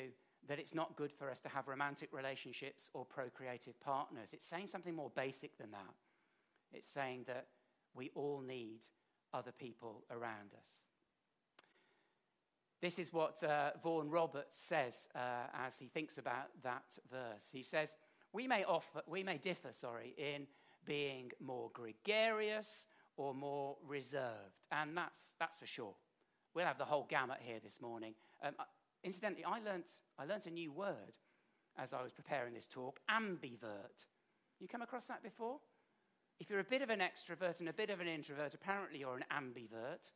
that 0.47 0.59
it's 0.59 0.73
not 0.73 0.95
good 0.95 1.11
for 1.11 1.29
us 1.29 1.39
to 1.41 1.49
have 1.49 1.67
romantic 1.67 2.09
relationships 2.11 2.89
or 2.93 3.05
procreative 3.05 3.79
partners. 3.79 4.29
It's 4.33 4.45
saying 4.45 4.67
something 4.67 4.95
more 4.95 5.11
basic 5.15 5.57
than 5.57 5.71
that. 5.71 5.93
It's 6.73 6.87
saying 6.87 7.25
that 7.27 7.47
we 7.93 8.11
all 8.15 8.41
need 8.41 8.79
other 9.33 9.51
people 9.51 10.03
around 10.09 10.53
us. 10.59 10.85
This 12.81 12.97
is 12.97 13.13
what 13.13 13.43
uh, 13.43 13.71
Vaughan 13.83 14.09
Roberts 14.09 14.57
says 14.57 15.07
uh, 15.13 15.47
as 15.53 15.77
he 15.77 15.85
thinks 15.85 16.17
about 16.17 16.49
that 16.63 16.97
verse. 17.11 17.49
He 17.51 17.61
says, 17.61 17.95
we 18.33 18.47
may, 18.47 18.63
offer, 18.63 19.01
we 19.07 19.23
may 19.23 19.37
differ 19.37 19.71
sorry, 19.71 20.15
in 20.17 20.47
being 20.85 21.31
more 21.39 21.69
gregarious 21.73 22.85
or 23.17 23.33
more 23.33 23.77
reserved, 23.85 24.61
and 24.71 24.95
that's, 24.95 25.35
that's 25.39 25.57
for 25.57 25.67
sure. 25.67 25.93
We'll 26.53 26.65
have 26.65 26.77
the 26.77 26.85
whole 26.85 27.07
gamut 27.09 27.39
here 27.41 27.59
this 27.63 27.81
morning. 27.81 28.13
Um, 28.43 28.53
incidentally, 29.03 29.45
I 29.45 29.59
learnt, 29.59 29.87
I 30.17 30.25
learnt 30.25 30.47
a 30.47 30.51
new 30.51 30.71
word 30.71 31.13
as 31.77 31.93
I 31.93 32.03
was 32.03 32.11
preparing 32.11 32.53
this 32.53 32.67
talk, 32.67 32.99
ambivert. 33.09 34.05
You 34.59 34.67
come 34.67 34.81
across 34.81 35.07
that 35.07 35.23
before? 35.23 35.59
If 36.39 36.49
you're 36.49 36.59
a 36.59 36.63
bit 36.63 36.81
of 36.81 36.89
an 36.89 36.99
extrovert 36.99 37.59
and 37.59 37.69
a 37.69 37.73
bit 37.73 37.89
of 37.89 37.99
an 37.99 38.07
introvert, 38.07 38.53
apparently 38.53 38.99
you're 38.99 39.17
an 39.17 39.25
ambivert. 39.31 40.11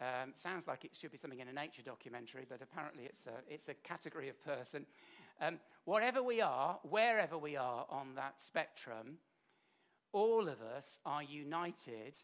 Um, 0.00 0.32
sounds 0.34 0.66
like 0.66 0.84
it 0.84 0.96
should 0.96 1.10
be 1.10 1.18
something 1.18 1.40
in 1.40 1.48
a 1.48 1.52
nature 1.52 1.82
documentary, 1.82 2.46
but 2.48 2.62
apparently 2.62 3.04
it's 3.04 3.26
a, 3.26 3.52
it's 3.52 3.68
a 3.68 3.74
category 3.74 4.28
of 4.28 4.42
person. 4.44 4.86
Um, 5.40 5.58
whatever 5.84 6.22
we 6.22 6.40
are, 6.40 6.78
wherever 6.82 7.36
we 7.36 7.56
are 7.56 7.86
on 7.90 8.14
that 8.14 8.40
spectrum, 8.40 9.18
all 10.12 10.48
of 10.48 10.60
us 10.60 10.98
are 11.04 11.22
united 11.22 12.16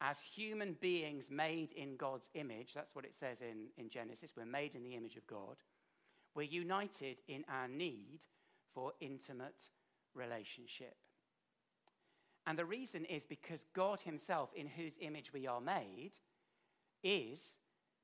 as 0.00 0.18
human 0.20 0.76
beings 0.80 1.30
made 1.30 1.72
in 1.72 1.96
God's 1.96 2.30
image. 2.34 2.72
That's 2.74 2.94
what 2.94 3.04
it 3.04 3.14
says 3.14 3.40
in, 3.42 3.68
in 3.76 3.90
Genesis. 3.90 4.32
We're 4.36 4.46
made 4.46 4.74
in 4.74 4.82
the 4.82 4.94
image 4.94 5.16
of 5.16 5.26
God. 5.26 5.56
We're 6.34 6.42
united 6.42 7.20
in 7.28 7.44
our 7.48 7.68
need 7.68 8.20
for 8.74 8.92
intimate 9.00 9.68
relationship. 10.14 10.96
And 12.46 12.58
the 12.58 12.64
reason 12.64 13.04
is 13.04 13.26
because 13.26 13.64
God 13.74 14.00
Himself, 14.00 14.50
in 14.54 14.66
whose 14.66 14.96
image 15.00 15.32
we 15.32 15.46
are 15.46 15.60
made, 15.60 16.12
is, 17.02 17.56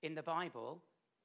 in 0.03 0.15
the 0.15 0.23
Bible, 0.23 0.83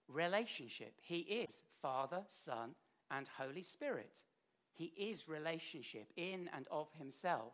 relationship. 0.08 0.94
He 1.02 1.20
is 1.20 1.64
Father, 1.82 2.22
Son, 2.30 2.76
and 3.10 3.28
Holy 3.38 3.64
Spirit. 3.64 4.24
He 4.74 4.86
is 4.98 5.28
relationship 5.28 6.08
in 6.16 6.50
and 6.56 6.68
of 6.72 6.88
Himself 6.98 7.54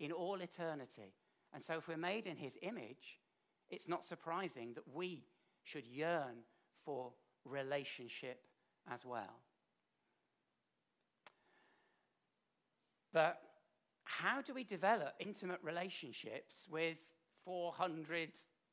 in 0.00 0.10
all 0.10 0.40
eternity. 0.40 1.14
And 1.54 1.62
so, 1.62 1.74
if 1.78 1.86
we're 1.86 1.96
made 1.96 2.26
in 2.26 2.36
His 2.36 2.58
image, 2.62 3.20
it's 3.68 3.88
not 3.88 4.04
surprising 4.04 4.72
that 4.74 4.88
we 4.92 5.26
should 5.62 5.86
yearn 5.86 6.42
for 6.84 7.12
relationship 7.44 8.46
as 8.90 9.04
well. 9.04 9.42
But 13.12 13.40
how 14.04 14.40
do 14.40 14.54
we 14.54 14.64
develop 14.64 15.14
intimate 15.20 15.60
relationships 15.62 16.66
with 16.70 16.96
400 17.44 18.30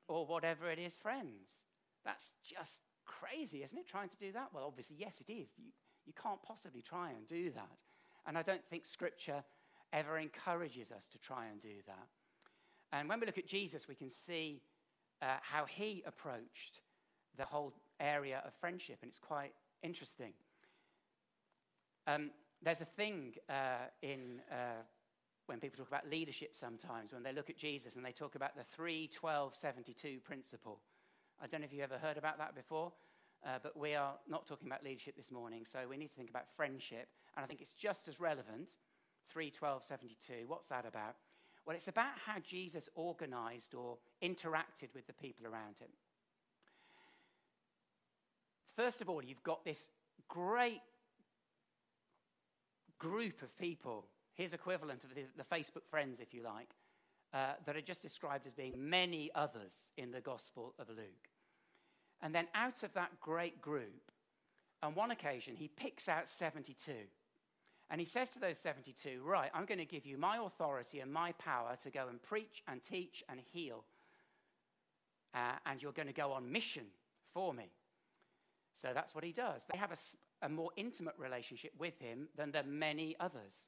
or 0.08 0.26
whatever 0.26 0.70
it 0.70 0.80
is 0.80 0.96
friends? 0.96 1.62
That's 2.06 2.34
just 2.44 2.82
crazy, 3.06 3.64
isn't 3.64 3.78
it? 3.78 3.88
Trying 3.88 4.10
to 4.10 4.18
do 4.18 4.32
that? 4.32 4.50
Well, 4.54 4.66
obviously, 4.66 4.98
yes, 5.00 5.22
it 5.28 5.32
is. 5.32 5.50
You, 5.58 5.72
you 6.06 6.14
can't 6.14 6.42
possibly 6.42 6.82
try 6.82 7.10
and 7.10 7.28
do 7.28 7.52
that. 7.52 7.84
And 8.26 8.38
I 8.38 8.44
don't 8.44 8.64
think 8.66 8.86
Scripture 8.86 9.44
ever 9.94 10.18
encourages 10.18 10.92
us 10.92 11.08
to 11.12 11.18
try 11.18 11.48
and 11.48 11.62
do 11.62 11.76
that. 11.86 12.08
And 12.92 13.10
when 13.10 13.20
we 13.20 13.26
look 13.26 13.38
at 13.38 13.48
Jesus, 13.48 13.88
we 13.88 13.96
can 13.96 14.10
see 14.10 14.62
uh, 15.22 15.38
how 15.42 15.66
he 15.66 16.04
approached 16.06 16.82
the 17.38 17.46
whole 17.46 17.74
area 18.00 18.42
of 18.46 18.54
friendship, 18.54 19.00
and 19.02 19.10
it's 19.10 19.20
quite 19.20 19.54
interesting. 19.84 20.34
Um, 22.06 22.32
there's 22.62 22.82
a 22.82 22.86
thing 22.86 23.36
uh, 23.50 23.90
in 24.02 24.42
uh, 24.52 24.82
when 25.46 25.60
people 25.60 25.78
talk 25.78 25.88
about 25.88 26.10
leadership 26.10 26.56
sometimes, 26.56 27.14
when 27.14 27.24
they 27.24 27.34
look 27.34 27.50
at 27.50 27.58
Jesus 27.58 27.96
and 27.96 28.06
they 28.06 28.12
talk 28.12 28.36
about 28.36 28.56
the 28.56 28.64
3 28.64 29.08
12 29.08 29.56
72 29.56 30.20
principle. 30.24 30.80
I 31.42 31.48
don't 31.48 31.62
know 31.62 31.66
if 31.66 31.74
you've 31.74 31.84
ever 31.84 31.98
heard 31.98 32.18
about 32.18 32.38
that 32.40 32.56
before, 32.56 32.92
uh, 33.46 33.60
but 33.62 33.78
we 33.78 33.94
are 33.96 34.16
not 34.28 34.46
talking 34.46 34.68
about 34.68 34.84
leadership 34.84 35.16
this 35.16 35.32
morning, 35.32 35.66
so 35.66 35.80
we 35.90 35.98
need 35.98 36.10
to 36.10 36.16
think 36.16 36.30
about 36.30 36.50
friendship. 36.56 37.08
And 37.36 37.44
I 37.44 37.48
think 37.48 37.62
it's 37.62 37.74
just 37.74 38.08
as 38.08 38.20
relevant 38.20 38.78
3 39.32 39.52
12 39.52 39.84
72. 39.84 40.34
What's 40.48 40.68
that 40.68 40.86
about? 40.86 41.16
Well, 41.66 41.76
it's 41.76 41.90
about 41.90 42.18
how 42.26 42.40
Jesus 42.40 42.90
organized 42.96 43.76
or 43.76 43.98
interacted 44.24 44.94
with 44.96 45.06
the 45.06 45.14
people 45.14 45.46
around 45.46 45.80
him. 45.80 45.90
First 48.76 49.02
of 49.02 49.10
all, 49.10 49.24
you've 49.24 49.44
got 49.44 49.66
this 49.66 49.90
great 50.30 50.82
group 53.00 53.42
of 53.42 53.58
people, 53.58 54.06
his 54.34 54.54
equivalent 54.54 55.04
of 55.04 55.12
the, 55.14 55.44
Facebook 55.44 55.86
friends, 55.90 56.20
if 56.20 56.34
you 56.34 56.44
like, 56.44 56.70
uh, 57.34 57.54
that 57.66 57.76
are 57.76 57.82
just 57.82 58.02
described 58.02 58.48
as 58.48 58.54
being 58.54 58.74
many 58.78 59.30
others 59.36 59.92
in 59.98 60.12
the 60.12 60.22
Gospel 60.22 60.74
of 60.80 60.90
Luke. 60.90 61.30
And 62.22 62.34
then 62.34 62.48
out 62.56 62.84
of 62.84 62.94
that 62.94 63.20
great 63.20 63.62
group, 63.62 64.12
on 64.82 64.96
one 64.96 65.12
occasion, 65.12 65.56
he 65.56 65.68
picks 65.68 66.08
out 66.08 66.30
72. 66.30 66.94
And 67.90 68.02
he 68.02 68.06
says 68.06 68.32
to 68.32 68.40
those 68.40 68.58
72, 68.58 69.22
Right, 69.24 69.50
I'm 69.54 69.66
going 69.66 69.80
to 69.80 69.86
give 69.86 70.06
you 70.06 70.18
my 70.18 70.38
authority 70.38 71.00
and 71.00 71.12
my 71.12 71.32
power 71.34 71.78
to 71.84 71.90
go 71.90 72.08
and 72.10 72.22
preach 72.22 72.64
and 72.68 72.84
teach 72.84 73.24
and 73.30 73.40
heal. 73.52 73.86
Uh, 75.34 75.54
and 75.66 75.82
you're 75.82 75.92
going 75.92 76.08
to 76.08 76.14
go 76.14 76.32
on 76.32 76.52
mission 76.52 76.86
for 77.34 77.54
me. 77.54 77.70
So 78.74 78.90
that's 78.94 79.16
what 79.16 79.24
he 79.24 79.32
does. 79.32 79.64
They 79.72 79.78
have 79.78 79.92
a, 79.92 80.46
a 80.46 80.50
more 80.50 80.72
intimate 80.76 81.16
relationship 81.18 81.72
with 81.80 82.00
him 82.00 82.28
than 82.36 82.52
the 82.52 82.64
many 82.64 83.16
others. 83.20 83.68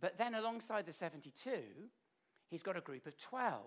But 0.00 0.18
then, 0.18 0.34
alongside 0.34 0.86
the 0.86 0.92
72, 0.92 1.50
he's 2.48 2.62
got 2.62 2.76
a 2.76 2.80
group 2.80 3.06
of 3.06 3.18
12. 3.18 3.60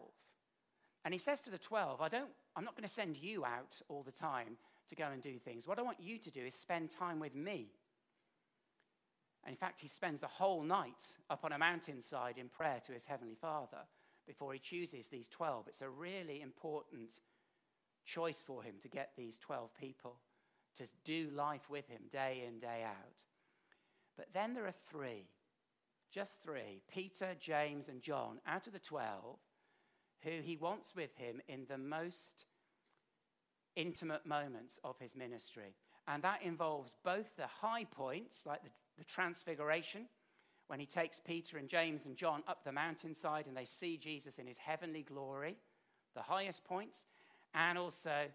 And 1.06 1.14
he 1.14 1.18
says 1.18 1.42
to 1.42 1.50
the 1.50 1.58
12, 1.58 2.02
I 2.02 2.08
don't, 2.08 2.30
I'm 2.56 2.64
not 2.64 2.76
going 2.76 2.88
to 2.88 2.94
send 2.94 3.18
you 3.18 3.46
out 3.46 3.82
all 3.90 4.04
the 4.04 4.12
time 4.12 4.58
to 4.90 4.96
go 4.96 5.06
and 5.12 5.22
do 5.22 5.38
things. 5.38 5.68
What 5.68 5.80
I 5.80 5.82
want 5.82 6.00
you 6.00 6.18
to 6.18 6.32
do 6.32 6.42
is 6.42 6.54
spend 6.54 6.90
time 6.90 7.20
with 7.20 7.36
me. 7.36 7.68
And 9.46 9.54
in 9.54 9.58
fact, 9.58 9.82
he 9.82 9.88
spends 9.88 10.22
the 10.22 10.28
whole 10.28 10.64
night 10.64 11.18
up 11.30 11.44
on 11.44 11.52
a 11.52 11.58
mountainside 11.58 12.38
in 12.38 12.48
prayer 12.48 12.82
to 12.86 12.94
his 12.94 13.06
heavenly 13.06 13.36
Father 13.36 13.86
before 14.26 14.54
he 14.54 14.60
chooses 14.60 15.08
these 15.08 15.28
12. 15.28 15.68
It's 15.68 15.82
a 15.82 15.90
really 15.90 16.42
important 16.42 17.20
choice 18.06 18.44
for 18.46 18.64
him 18.64 18.76
to 18.82 18.88
get 18.88 19.12
these 19.18 19.38
12 19.40 19.74
people 19.76 20.18
to 20.76 20.86
do 21.04 21.30
life 21.36 21.70
with 21.70 21.88
him 21.88 22.04
day 22.10 22.44
in, 22.48 22.60
day 22.60 22.84
out. 22.86 23.24
But 24.18 24.28
then 24.34 24.54
there 24.54 24.66
are 24.66 24.74
three, 24.90 25.28
just 26.12 26.42
three 26.42 26.82
Peter, 26.92 27.36
James, 27.40 27.88
and 27.90 28.02
John 28.02 28.40
out 28.48 28.68
of 28.68 28.74
the 28.74 28.80
12 28.80 29.38
who 30.24 30.42
he 30.42 30.56
wants 30.56 30.96
with 30.96 31.16
him 31.18 31.42
in 31.48 31.66
the 31.68 31.78
most 31.78 32.46
intimate 33.76 34.26
moments 34.26 34.80
of 34.84 34.98
his 35.00 35.16
ministry. 35.16 35.76
And 36.08 36.24
that 36.24 36.42
involves 36.42 36.96
both 37.04 37.36
the 37.36 37.48
high 37.48 37.86
points, 37.86 38.46
like 38.46 38.64
the, 38.64 38.70
the, 38.98 39.04
transfiguration, 39.04 40.06
when 40.68 40.80
he 40.80 40.86
takes 40.86 41.20
Peter 41.20 41.58
and 41.58 41.68
James 41.68 42.06
and 42.06 42.16
John 42.16 42.44
up 42.48 42.64
the 42.64 42.72
mountainside 42.72 43.48
and 43.48 43.56
they 43.56 43.66
see 43.66 43.98
Jesus 43.98 44.40
in 44.40 44.48
his 44.48 44.58
heavenly 44.58 45.04
glory, 45.04 45.58
the 46.16 46.22
highest 46.22 46.64
points, 46.64 47.06
and 47.54 47.78
also 47.78 48.28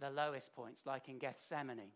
the 0.00 0.10
lowest 0.10 0.54
points, 0.54 0.86
like 0.86 1.08
in 1.08 1.18
Gethsemane. 1.18 1.90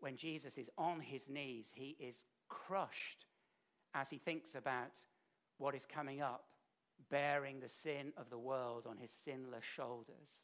When 0.00 0.16
Jesus 0.16 0.58
is 0.58 0.70
on 0.78 1.00
his 1.00 1.28
knees, 1.28 1.72
he 1.74 1.96
is 1.98 2.26
crushed 2.48 3.26
as 3.94 4.10
he 4.10 4.18
thinks 4.18 4.54
about 4.54 4.98
what 5.58 5.74
is 5.74 5.84
coming 5.84 6.20
up, 6.20 6.44
bearing 7.10 7.60
the 7.60 7.68
sin 7.68 8.12
of 8.16 8.30
the 8.30 8.38
world 8.38 8.86
on 8.88 8.96
his 8.96 9.10
sinless 9.10 9.64
shoulders. 9.64 10.42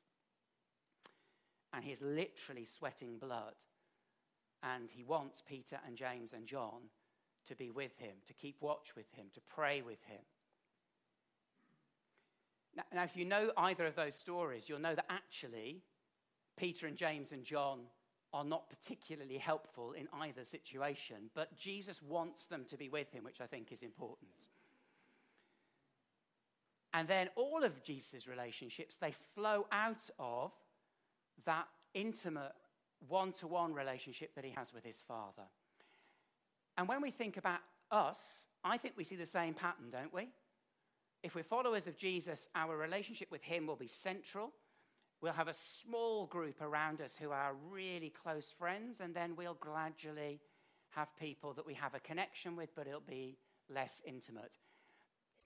And 1.73 1.85
he's 1.85 2.03
literally 2.03 2.65
sweating 2.65 3.19
blood. 3.19 3.55
And 4.73 4.91
he 4.91 5.05
wants 5.05 5.43
Peter 5.47 5.79
and 5.87 5.97
James 5.97 6.33
and 6.33 6.47
John 6.47 6.89
to 7.47 7.55
be 7.55 7.71
with 7.71 7.99
him, 7.99 8.17
to 8.27 8.33
keep 8.33 8.57
watch 8.61 8.97
with 8.97 9.13
him, 9.13 9.27
to 9.35 9.41
pray 9.43 9.83
with 9.83 10.03
him. 10.05 10.23
Now, 12.77 12.85
now, 12.93 13.05
if 13.05 13.17
you 13.17 13.25
know 13.25 13.53
either 13.57 13.87
of 13.87 13.95
those 13.95 14.15
stories, 14.15 14.69
you'll 14.69 14.81
know 14.81 14.95
that 14.95 15.07
actually 15.09 15.83
Peter 16.57 16.87
and 16.87 16.97
James 16.97 17.31
and 17.31 17.45
John 17.45 17.81
are 18.33 18.45
not 18.45 18.69
particularly 18.69 19.39
helpful 19.39 19.93
in 19.93 20.09
either 20.13 20.45
situation, 20.45 21.31
but 21.35 21.57
Jesus 21.57 22.03
wants 22.03 22.47
them 22.47 22.65
to 22.69 22.77
be 22.77 22.89
with 22.89 23.13
him, 23.13 23.23
which 23.23 23.41
I 23.41 23.47
think 23.47 23.71
is 23.71 23.83
important. 23.83 24.49
And 26.93 27.07
then 27.07 27.29
all 27.37 27.63
of 27.63 27.83
Jesus' 27.83 28.27
relationships, 28.27 28.97
they 28.97 29.13
flow 29.13 29.67
out 29.71 30.11
of 30.19 30.53
that 31.45 31.69
intimate 31.93 32.53
one 33.09 33.33
to 33.33 33.47
one 33.47 33.75
relationship 33.75 34.35
that 34.35 34.45
he 34.45 34.53
has 34.53 34.73
with 34.73 34.85
his 34.85 35.01
Father. 35.07 35.49
And 36.77 36.89
when 36.89 37.01
we 37.01 37.11
think 37.11 37.37
about 37.37 37.61
us, 37.91 38.49
I 38.65 38.79
think 38.79 38.95
we 38.97 39.05
see 39.05 39.17
the 39.17 39.27
same 39.27 39.55
pattern, 39.55 39.91
don't 39.91 40.13
we? 40.13 40.29
If 41.23 41.35
we're 41.35 41.43
followers 41.43 41.87
of 41.87 41.97
Jesus, 41.97 42.49
our 42.55 42.77
relationship 42.77 43.31
with 43.31 43.43
him 43.43 43.67
will 43.67 43.77
be 43.77 43.87
central 43.87 44.53
We'll 45.25 45.33
have 45.33 45.49
a 45.49 45.55
small 45.55 46.27
group 46.27 46.61
around 46.61 47.01
us 47.01 47.17
who 47.17 47.31
are 47.31 47.55
really 47.71 48.11
close 48.11 48.55
friends, 48.59 49.01
and 49.01 49.15
then 49.15 49.37
we'll 49.37 49.57
gradually 49.59 50.39
have 50.91 51.17
people 51.17 51.55
that 51.55 51.65
we 51.65 51.73
have 51.73 51.95
a 51.95 52.01
connection 52.01 52.57
with, 52.57 52.75
but 52.75 52.87
it'll 52.87 53.01
be 53.01 53.39
less 53.75 54.03
intimate. 54.05 54.59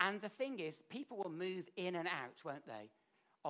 And 0.00 0.20
the 0.20 0.30
thing 0.30 0.58
is, 0.58 0.82
people 0.90 1.18
will 1.18 1.30
move 1.30 1.68
in 1.76 1.94
and 1.94 2.08
out, 2.08 2.44
won't 2.44 2.66
they, 2.66 2.90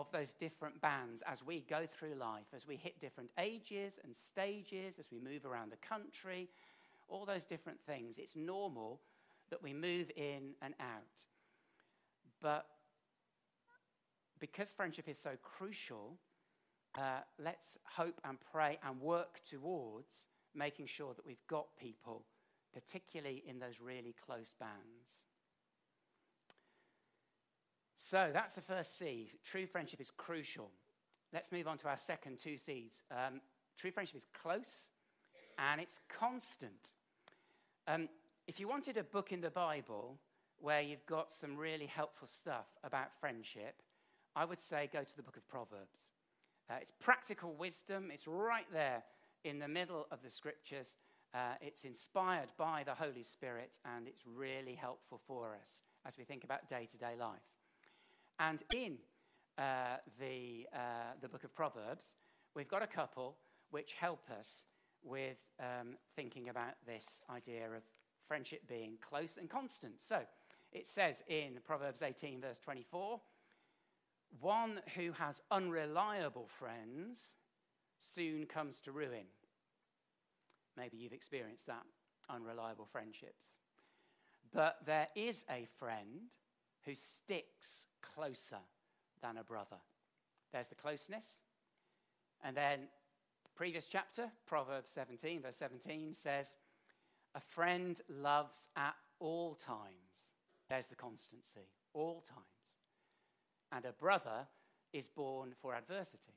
of 0.01 0.11
those 0.13 0.33
different 0.33 0.81
bands 0.81 1.23
as 1.27 1.45
we 1.45 1.61
go 1.69 1.87
through 1.87 2.15
life, 2.15 2.47
as 2.55 2.67
we 2.67 2.77
hit 2.77 3.01
different 3.01 3.31
ages 3.39 3.99
and 4.05 4.15
stages, 4.15 4.99
as 4.99 5.11
we 5.11 5.19
move 5.19 5.45
around 5.45 5.73
the 5.73 5.77
country, 5.77 6.49
all 7.09 7.25
those 7.25 7.45
different 7.45 7.81
things. 7.81 8.19
It's 8.19 8.37
normal 8.37 9.01
that 9.51 9.63
we 9.63 9.73
move 9.73 10.11
in 10.17 10.55
and 10.63 10.75
out. 10.81 11.25
But 12.41 12.67
because 14.39 14.73
friendship 14.73 15.09
is 15.09 15.19
so 15.19 15.33
crucial, 15.43 16.19
uh, 16.97 17.21
let's 17.43 17.79
hope 17.85 18.21
and 18.25 18.39
pray 18.53 18.79
and 18.87 19.01
work 19.01 19.41
towards 19.49 20.29
making 20.55 20.87
sure 20.87 21.15
that 21.15 21.27
we've 21.27 21.47
got 21.49 21.67
people 21.81 22.25
particularly 22.73 23.43
in 23.47 23.59
those 23.59 23.81
really 23.81 24.15
close 24.25 24.55
bands. 24.59 25.27
So 27.99 28.31
that's 28.33 28.55
the 28.55 28.61
first 28.61 28.97
C. 28.97 29.29
True 29.45 29.67
friendship 29.67 30.01
is 30.01 30.11
crucial. 30.17 30.71
Let's 31.33 31.53
move 31.53 31.67
on 31.67 31.77
to 31.79 31.89
our 31.89 31.97
second 31.97 32.39
two 32.39 32.57
C's. 32.57 33.03
Um, 33.11 33.41
true 33.77 33.91
friendship 33.91 34.17
is 34.17 34.27
close 34.41 34.91
and 35.59 35.81
it's 35.81 36.01
constant. 36.09 36.93
Um, 37.87 38.09
if 38.47 38.61
you 38.61 38.69
wanted 38.69 38.97
a 38.97 39.03
book 39.03 39.33
in 39.33 39.41
the 39.41 39.51
Bible 39.51 40.17
where 40.61 40.81
you've 40.81 41.05
got 41.07 41.31
some 41.31 41.57
really 41.57 41.87
helpful 41.87 42.29
stuff 42.29 42.67
about 42.85 43.13
friendship, 43.21 43.83
I 44.35 44.45
would 44.45 44.61
say 44.61 44.89
go 44.91 45.03
to 45.03 45.17
the 45.17 45.23
book 45.23 45.37
of 45.37 45.47
Proverbs. 45.49 46.09
Uh, 46.71 46.75
it's 46.81 46.93
practical 47.01 47.55
wisdom, 47.55 48.11
it's 48.13 48.27
right 48.27 48.67
there 48.73 49.03
in 49.45 49.59
the 49.59 49.69
middle 49.69 50.07
of 50.11 50.23
the 50.23 50.31
scriptures. 50.31 50.97
Uh, 51.35 51.55
it's 51.61 51.85
inspired 51.85 52.53
by 52.57 52.83
the 52.85 52.95
Holy 52.95 53.23
Spirit, 53.23 53.79
and 53.85 54.07
it's 54.07 54.23
really 54.27 54.75
helpful 54.75 55.21
for 55.27 55.57
us 55.63 55.83
as 56.07 56.17
we 56.17 56.25
think 56.25 56.45
about 56.45 56.69
day 56.69 56.89
to 56.91 56.97
day 56.97 57.15
life. 57.19 57.58
And 58.39 58.63
in 58.73 58.99
uh, 59.57 59.97
the, 60.21 60.67
uh, 60.73 61.15
the 61.21 61.29
book 61.29 61.45
of 61.45 61.55
Proverbs, 61.55 62.15
we've 62.55 62.69
got 62.69 62.83
a 62.83 62.87
couple 62.87 63.37
which 63.71 63.95
help 63.99 64.25
us 64.39 64.65
with 65.03 65.39
um, 65.61 65.97
thinking 66.17 66.49
about 66.49 66.75
this 66.87 67.23
idea 67.31 67.67
of 67.67 67.83
friendship 68.27 68.69
being 68.69 68.93
close 69.01 69.37
and 69.37 69.49
constant. 69.49 70.01
So 70.01 70.21
it 70.73 70.87
says 70.87 71.23
in 71.29 71.59
Proverbs 71.65 72.03
18, 72.03 72.41
verse 72.41 72.59
24, 72.59 73.21
one 74.41 74.81
who 74.95 75.13
has 75.13 75.41
unreliable 75.51 76.47
friends 76.47 77.33
soon 77.99 78.47
comes 78.47 78.81
to 78.83 78.93
ruin. 78.93 79.27
Maybe 80.77 80.97
you've 80.97 81.13
experienced 81.13 81.67
that, 81.67 81.83
unreliable 82.31 82.87
friendships. 82.87 83.55
But 84.53 84.79
there 84.87 85.09
is 85.17 85.45
a 85.51 85.67
friend 85.79 86.31
who 86.85 86.95
sticks 86.95 87.89
closer 88.15 88.59
than 89.23 89.37
a 89.37 89.45
brother. 89.45 89.77
There's 90.53 90.69
the 90.69 90.75
closeness. 90.75 91.43
And 92.43 92.57
then, 92.57 92.89
previous 93.57 93.87
chapter, 93.87 94.31
Proverbs 94.47 94.91
17, 94.91 95.43
verse 95.43 95.57
17 95.57 96.15
says, 96.15 96.57
A 97.35 97.41
friend 97.41 98.01
loves 98.09 98.69
at 98.77 98.95
all 99.19 99.55
times. 99.55 100.33
There's 100.69 100.89
the 100.89 100.97
constancy, 100.97 101.69
all 101.93 102.21
times. 102.21 102.77
And 103.73 103.85
a 103.85 103.93
brother 103.93 104.47
is 104.93 105.09
born 105.09 105.53
for 105.61 105.75
adversity. 105.75 106.35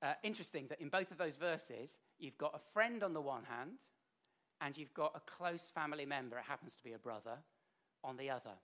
Uh, 0.00 0.14
interesting 0.22 0.66
that 0.68 0.80
in 0.80 0.88
both 0.88 1.10
of 1.10 1.18
those 1.18 1.36
verses, 1.36 1.98
you've 2.18 2.38
got 2.38 2.54
a 2.54 2.72
friend 2.72 3.02
on 3.02 3.14
the 3.14 3.20
one 3.20 3.44
hand, 3.44 3.78
and 4.60 4.76
you've 4.76 4.94
got 4.94 5.12
a 5.14 5.30
close 5.30 5.70
family 5.70 6.06
member, 6.06 6.38
it 6.38 6.44
happens 6.48 6.74
to 6.76 6.84
be 6.84 6.92
a 6.92 6.98
brother, 6.98 7.38
on 8.04 8.16
the 8.16 8.30
other. 8.30 8.54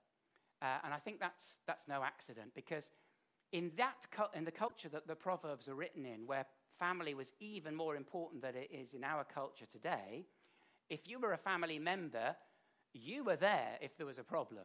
Uh, 0.64 0.78
and 0.83 0.94
I 0.94 0.97
think 0.97 1.21
that's, 1.21 1.59
that's 1.66 1.87
no 1.87 2.02
accident 2.02 2.52
because 2.54 2.90
in, 3.52 3.71
that, 3.76 4.06
in 4.35 4.47
the 4.47 4.50
culture 4.50 4.88
that 4.88 5.06
the 5.06 5.14
Proverbs 5.14 5.68
are 5.68 5.75
written 5.75 6.06
in, 6.06 6.26
where 6.26 6.47
family 6.78 7.12
was 7.12 7.35
even 7.38 7.75
more 7.75 7.97
important 7.97 8.40
than 8.40 8.56
it 8.56 8.71
is 8.73 8.94
in 8.94 9.04
our 9.04 9.25
culture 9.25 9.66
today, 9.71 10.25
if 10.88 11.06
you 11.06 11.18
were 11.18 11.35
a 11.35 11.38
family 11.38 11.78
member, 11.78 12.35
you 12.94 13.25
were 13.25 13.37
there 13.37 13.76
if 13.83 13.94
there 13.99 14.06
was 14.06 14.18
a 14.18 14.25
problem. 14.25 14.64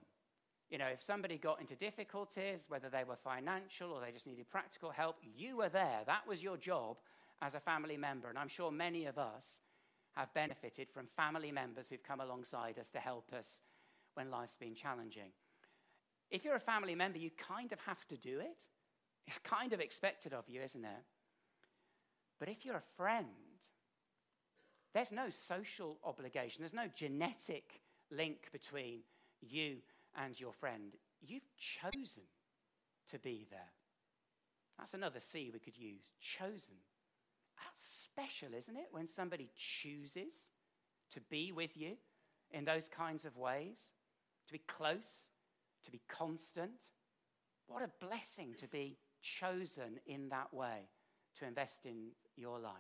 You 0.70 0.78
know, 0.78 0.88
if 0.88 1.02
somebody 1.02 1.38
got 1.38 1.60
into 1.60 1.76
difficulties, 1.76 2.68
whether 2.70 2.88
they 2.88 3.04
were 3.04 3.18
financial 3.18 3.92
or 3.92 4.00
they 4.00 4.14
just 4.14 4.28
needed 4.28 4.50
practical 4.50 4.92
help, 4.92 5.18
you 5.36 5.58
were 5.58 5.70
there. 5.70 6.00
That 6.06 6.26
was 6.26 6.42
your 6.42 6.56
job 6.56 6.96
as 7.42 7.56
a 7.56 7.60
family 7.60 7.98
member. 7.98 8.30
And 8.30 8.38
I'm 8.38 8.48
sure 8.48 8.72
many 8.72 9.06
of 9.06 9.18
us 9.18 9.60
have 10.16 10.34
benefited 10.34 10.88
from 10.90 11.08
family 11.18 11.52
members 11.52 11.90
who've 11.90 12.04
come 12.04 12.22
alongside 12.22 12.80
us 12.80 12.90
to 12.92 13.00
help 13.00 13.34
us 13.34 13.60
when 14.14 14.32
life's 14.32 14.58
been 14.58 14.76
challenging. 14.76 15.32
If 16.32 16.46
you're 16.46 16.56
a 16.56 16.60
family 16.60 16.96
member, 16.96 17.18
you 17.18 17.32
kind 17.32 17.72
of 17.72 17.80
have 17.82 18.06
to 18.08 18.18
do 18.18 18.40
it. 18.40 18.64
It's 19.28 19.40
kind 19.40 19.74
of 19.74 19.80
expected 19.80 20.34
of 20.34 20.48
you, 20.48 20.62
isn't 20.62 20.86
it? 20.86 21.04
But 22.40 22.50
if 22.50 22.66
you're 22.66 22.78
a 22.78 22.96
friend, 22.98 23.28
there's 24.94 25.12
no 25.12 25.30
social 25.30 25.98
obligation, 26.04 26.62
there's 26.62 26.74
no 26.74 26.88
genetic 26.96 27.82
link 28.12 28.50
between 28.52 29.02
you 29.42 29.78
and 30.18 30.40
your 30.40 30.54
friend, 30.54 30.96
you've 31.22 31.50
chosen 31.58 32.24
to 33.10 33.20
be 33.20 33.46
there. 33.50 33.72
That's 34.78 34.94
another 34.94 35.20
C 35.20 35.52
we 35.52 35.60
could 35.60 35.78
use 35.78 36.14
chosen. 36.20 36.76
That's 37.58 38.06
special, 38.06 38.58
isn't 38.58 38.78
it? 38.78 38.88
When 38.92 39.08
somebody 39.08 39.50
chooses 39.56 40.48
to 41.12 41.22
be 41.22 41.52
with 41.52 41.76
you 41.76 41.98
in 42.52 42.66
those 42.66 42.88
kinds 42.88 43.26
of 43.26 43.38
ways, 43.38 43.78
to 44.48 44.54
be 44.54 44.62
close, 44.68 45.30
to 45.84 45.92
be 45.92 46.02
constant. 46.08 46.90
What 47.68 47.84
a 47.84 48.06
blessing 48.06 48.56
to 48.58 48.68
be 48.68 48.98
chosen 49.22 50.00
in 50.06 50.30
that 50.30 50.54
way 50.54 50.90
to 51.36 51.46
invest 51.46 51.86
in 51.86 52.10
your 52.36 52.60
life. 52.60 52.74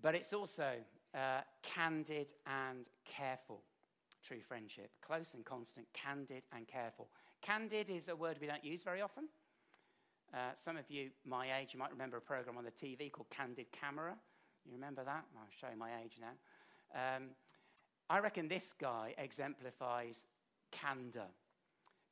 But 0.00 0.14
it's 0.14 0.32
also 0.32 0.74
uh, 1.14 1.40
candid 1.62 2.32
and 2.46 2.88
careful. 3.04 3.62
True 4.22 4.40
friendship. 4.40 4.90
Close 5.04 5.34
and 5.34 5.44
constant, 5.44 5.86
candid 5.92 6.42
and 6.54 6.66
careful. 6.66 7.08
Candid 7.42 7.90
is 7.90 8.08
a 8.08 8.16
word 8.16 8.38
we 8.40 8.46
don't 8.46 8.64
use 8.64 8.82
very 8.82 9.00
often. 9.00 9.28
Uh, 10.32 10.52
some 10.54 10.76
of 10.76 10.84
you, 10.90 11.10
my 11.24 11.58
age, 11.58 11.72
you 11.72 11.78
might 11.78 11.90
remember 11.90 12.18
a 12.18 12.20
program 12.20 12.58
on 12.58 12.64
the 12.64 12.70
TV 12.70 13.10
called 13.10 13.30
Candid 13.30 13.66
Camera. 13.72 14.14
You 14.66 14.74
remember 14.74 15.02
that? 15.04 15.24
I'm 15.34 15.48
showing 15.58 15.78
my 15.78 15.90
age 16.04 16.18
now. 16.20 16.36
Um, 16.94 17.30
I 18.10 18.20
reckon 18.20 18.48
this 18.48 18.72
guy 18.72 19.14
exemplifies 19.18 20.24
candor. 20.70 21.28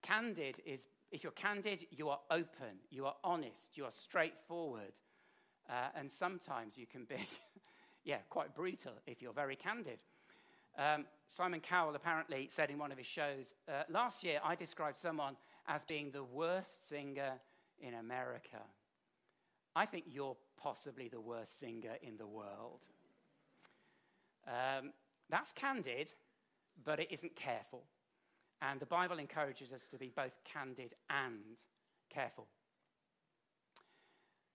Candid 0.02 0.60
is, 0.64 0.88
if 1.10 1.22
you're 1.22 1.32
candid, 1.32 1.86
you 1.90 2.08
are 2.10 2.20
open, 2.30 2.78
you 2.90 3.06
are 3.06 3.16
honest, 3.24 3.76
you 3.76 3.84
are 3.84 3.90
straightforward. 3.90 4.92
Uh, 5.68 5.88
and 5.96 6.12
sometimes 6.12 6.76
you 6.76 6.86
can 6.86 7.04
be 7.04 7.16
yeah, 8.04 8.18
quite 8.28 8.54
brutal 8.54 8.92
if 9.06 9.20
you're 9.20 9.32
very 9.32 9.56
candid. 9.56 9.98
Um, 10.78 11.06
Simon 11.26 11.60
Cowell 11.60 11.94
apparently 11.94 12.48
said 12.52 12.70
in 12.70 12.78
one 12.78 12.92
of 12.92 12.98
his 12.98 13.06
shows 13.06 13.54
uh, 13.68 13.82
last 13.88 14.22
year, 14.22 14.40
I 14.44 14.54
described 14.54 14.98
someone 14.98 15.36
as 15.66 15.84
being 15.84 16.10
the 16.10 16.22
worst 16.22 16.86
singer 16.86 17.32
in 17.80 17.94
America. 17.94 18.60
I 19.74 19.86
think 19.86 20.04
you're 20.08 20.36
possibly 20.62 21.08
the 21.08 21.20
worst 21.20 21.58
singer 21.58 21.96
in 22.02 22.16
the 22.16 22.26
world. 22.26 22.80
Um, 24.46 24.92
that's 25.30 25.52
candid, 25.52 26.12
but 26.84 27.00
it 27.00 27.08
isn't 27.10 27.36
careful. 27.36 27.84
And 28.62 28.80
the 28.80 28.86
Bible 28.86 29.18
encourages 29.18 29.72
us 29.72 29.86
to 29.88 29.98
be 29.98 30.10
both 30.14 30.38
candid 30.44 30.94
and 31.10 31.60
careful. 32.10 32.46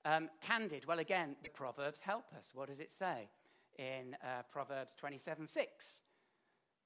Um, 0.04 0.30
candid, 0.42 0.86
well, 0.86 1.00
again, 1.00 1.36
the 1.44 1.50
Proverbs 1.50 2.02
help 2.02 2.26
us. 2.38 2.52
What 2.54 2.70
does 2.70 2.80
it 2.80 2.92
say? 2.92 3.30
in 3.78 4.16
uh, 4.24 4.44
Proverbs 4.52 4.94
27 4.96 5.48
6. 5.48 6.02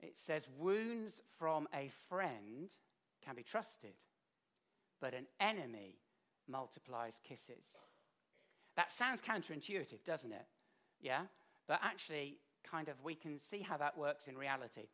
It 0.01 0.17
says, 0.17 0.47
Wounds 0.57 1.21
from 1.37 1.67
a 1.73 1.89
friend 2.09 2.69
can 3.23 3.35
be 3.35 3.43
trusted, 3.43 3.95
but 5.01 5.13
an 5.13 5.25
enemy 5.39 5.99
multiplies 6.47 7.19
kisses. 7.23 7.81
That 8.75 8.91
sounds 8.91 9.21
counterintuitive, 9.21 10.03
doesn't 10.03 10.33
it? 10.33 10.45
Yeah? 11.01 11.21
But 11.67 11.79
actually, 11.81 12.39
kind 12.69 12.89
of, 12.89 12.95
we 13.03 13.15
can 13.15 13.37
see 13.39 13.61
how 13.61 13.77
that 13.77 13.97
works 13.97 14.27
in 14.27 14.37
reality. 14.37 14.87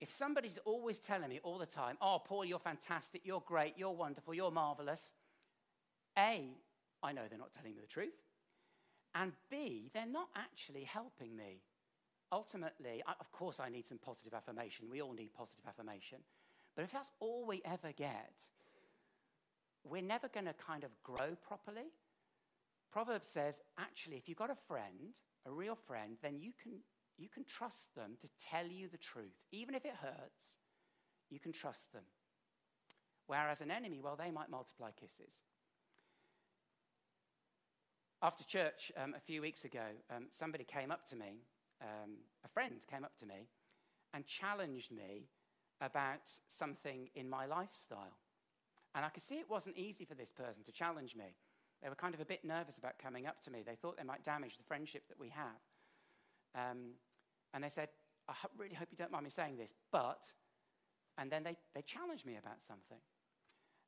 If 0.00 0.10
somebody's 0.10 0.58
always 0.64 0.98
telling 0.98 1.28
me 1.28 1.40
all 1.42 1.58
the 1.58 1.66
time, 1.66 1.96
oh, 2.00 2.20
Paul, 2.24 2.44
you're 2.44 2.58
fantastic, 2.58 3.22
you're 3.24 3.42
great, 3.46 3.74
you're 3.76 3.92
wonderful, 3.92 4.34
you're 4.34 4.50
marvelous, 4.50 5.12
A, 6.18 6.48
I 7.02 7.12
know 7.12 7.22
they're 7.28 7.38
not 7.38 7.52
telling 7.52 7.74
me 7.74 7.80
the 7.80 7.86
truth. 7.86 8.14
And 9.14 9.32
B, 9.50 9.90
they're 9.92 10.06
not 10.06 10.28
actually 10.36 10.84
helping 10.84 11.36
me. 11.36 11.60
Ultimately, 12.30 13.02
I, 13.06 13.12
of 13.20 13.30
course, 13.30 13.60
I 13.60 13.68
need 13.68 13.86
some 13.86 13.98
positive 13.98 14.32
affirmation. 14.32 14.86
We 14.90 15.02
all 15.02 15.12
need 15.12 15.34
positive 15.34 15.64
affirmation. 15.68 16.18
But 16.74 16.84
if 16.84 16.92
that's 16.92 17.10
all 17.20 17.44
we 17.46 17.60
ever 17.64 17.92
get, 17.92 18.32
we're 19.84 20.02
never 20.02 20.28
going 20.28 20.46
to 20.46 20.54
kind 20.54 20.84
of 20.84 20.90
grow 21.02 21.36
properly. 21.46 21.92
Proverbs 22.90 23.28
says, 23.28 23.60
actually, 23.78 24.16
if 24.16 24.28
you've 24.28 24.38
got 24.38 24.50
a 24.50 24.56
friend, 24.66 25.18
a 25.46 25.50
real 25.50 25.74
friend, 25.74 26.16
then 26.22 26.38
you 26.40 26.52
can, 26.62 26.80
you 27.18 27.28
can 27.28 27.44
trust 27.44 27.94
them 27.94 28.16
to 28.20 28.28
tell 28.40 28.66
you 28.66 28.88
the 28.88 28.98
truth. 28.98 29.36
Even 29.52 29.74
if 29.74 29.84
it 29.84 29.94
hurts, 30.00 30.56
you 31.30 31.38
can 31.38 31.52
trust 31.52 31.92
them. 31.92 32.02
Whereas 33.26 33.60
an 33.60 33.70
enemy, 33.70 34.00
well, 34.02 34.16
they 34.16 34.30
might 34.30 34.50
multiply 34.50 34.90
kisses. 34.90 35.40
After 38.22 38.44
church 38.44 38.92
um, 38.96 39.14
a 39.16 39.20
few 39.20 39.42
weeks 39.42 39.64
ago, 39.64 39.84
um, 40.14 40.26
somebody 40.30 40.64
came 40.64 40.90
up 40.90 41.06
to 41.06 41.16
me, 41.16 41.42
um, 41.80 42.18
a 42.44 42.48
friend 42.48 42.76
came 42.88 43.04
up 43.04 43.16
to 43.18 43.26
me, 43.26 43.48
and 44.14 44.26
challenged 44.26 44.92
me 44.92 45.28
about 45.80 46.30
something 46.48 47.08
in 47.14 47.28
my 47.28 47.46
lifestyle. 47.46 48.18
And 48.94 49.04
I 49.04 49.08
could 49.08 49.22
see 49.22 49.36
it 49.36 49.50
wasn't 49.50 49.76
easy 49.76 50.04
for 50.04 50.14
this 50.14 50.30
person 50.30 50.62
to 50.64 50.72
challenge 50.72 51.16
me. 51.16 51.34
They 51.82 51.88
were 51.88 51.96
kind 51.96 52.14
of 52.14 52.20
a 52.20 52.24
bit 52.24 52.44
nervous 52.44 52.78
about 52.78 52.98
coming 52.98 53.26
up 53.26 53.40
to 53.42 53.50
me. 53.50 53.62
They 53.66 53.74
thought 53.74 53.96
they 53.96 54.04
might 54.04 54.22
damage 54.22 54.56
the 54.56 54.64
friendship 54.64 55.08
that 55.08 55.18
we 55.18 55.30
have. 55.30 55.58
Um, 56.54 56.92
and 57.54 57.64
they 57.64 57.68
said, 57.68 57.88
I 58.28 58.34
really 58.56 58.74
hope 58.74 58.88
you 58.90 58.96
don't 58.96 59.10
mind 59.10 59.24
me 59.24 59.30
saying 59.30 59.56
this, 59.56 59.74
but, 59.90 60.24
and 61.18 61.30
then 61.30 61.42
they, 61.42 61.56
they 61.74 61.82
challenged 61.82 62.24
me 62.26 62.36
about 62.36 62.62
something. 62.62 62.98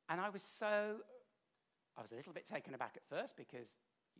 And 0.09 0.21
I 0.21 0.29
was 0.29 0.43
so, 0.43 0.97
I 1.97 2.01
was 2.01 2.11
a 2.11 2.15
little 2.15 2.33
bit 2.33 2.45
taken 2.45 2.73
aback 2.73 2.97
at 2.97 3.03
first 3.09 3.37
because 3.37 3.77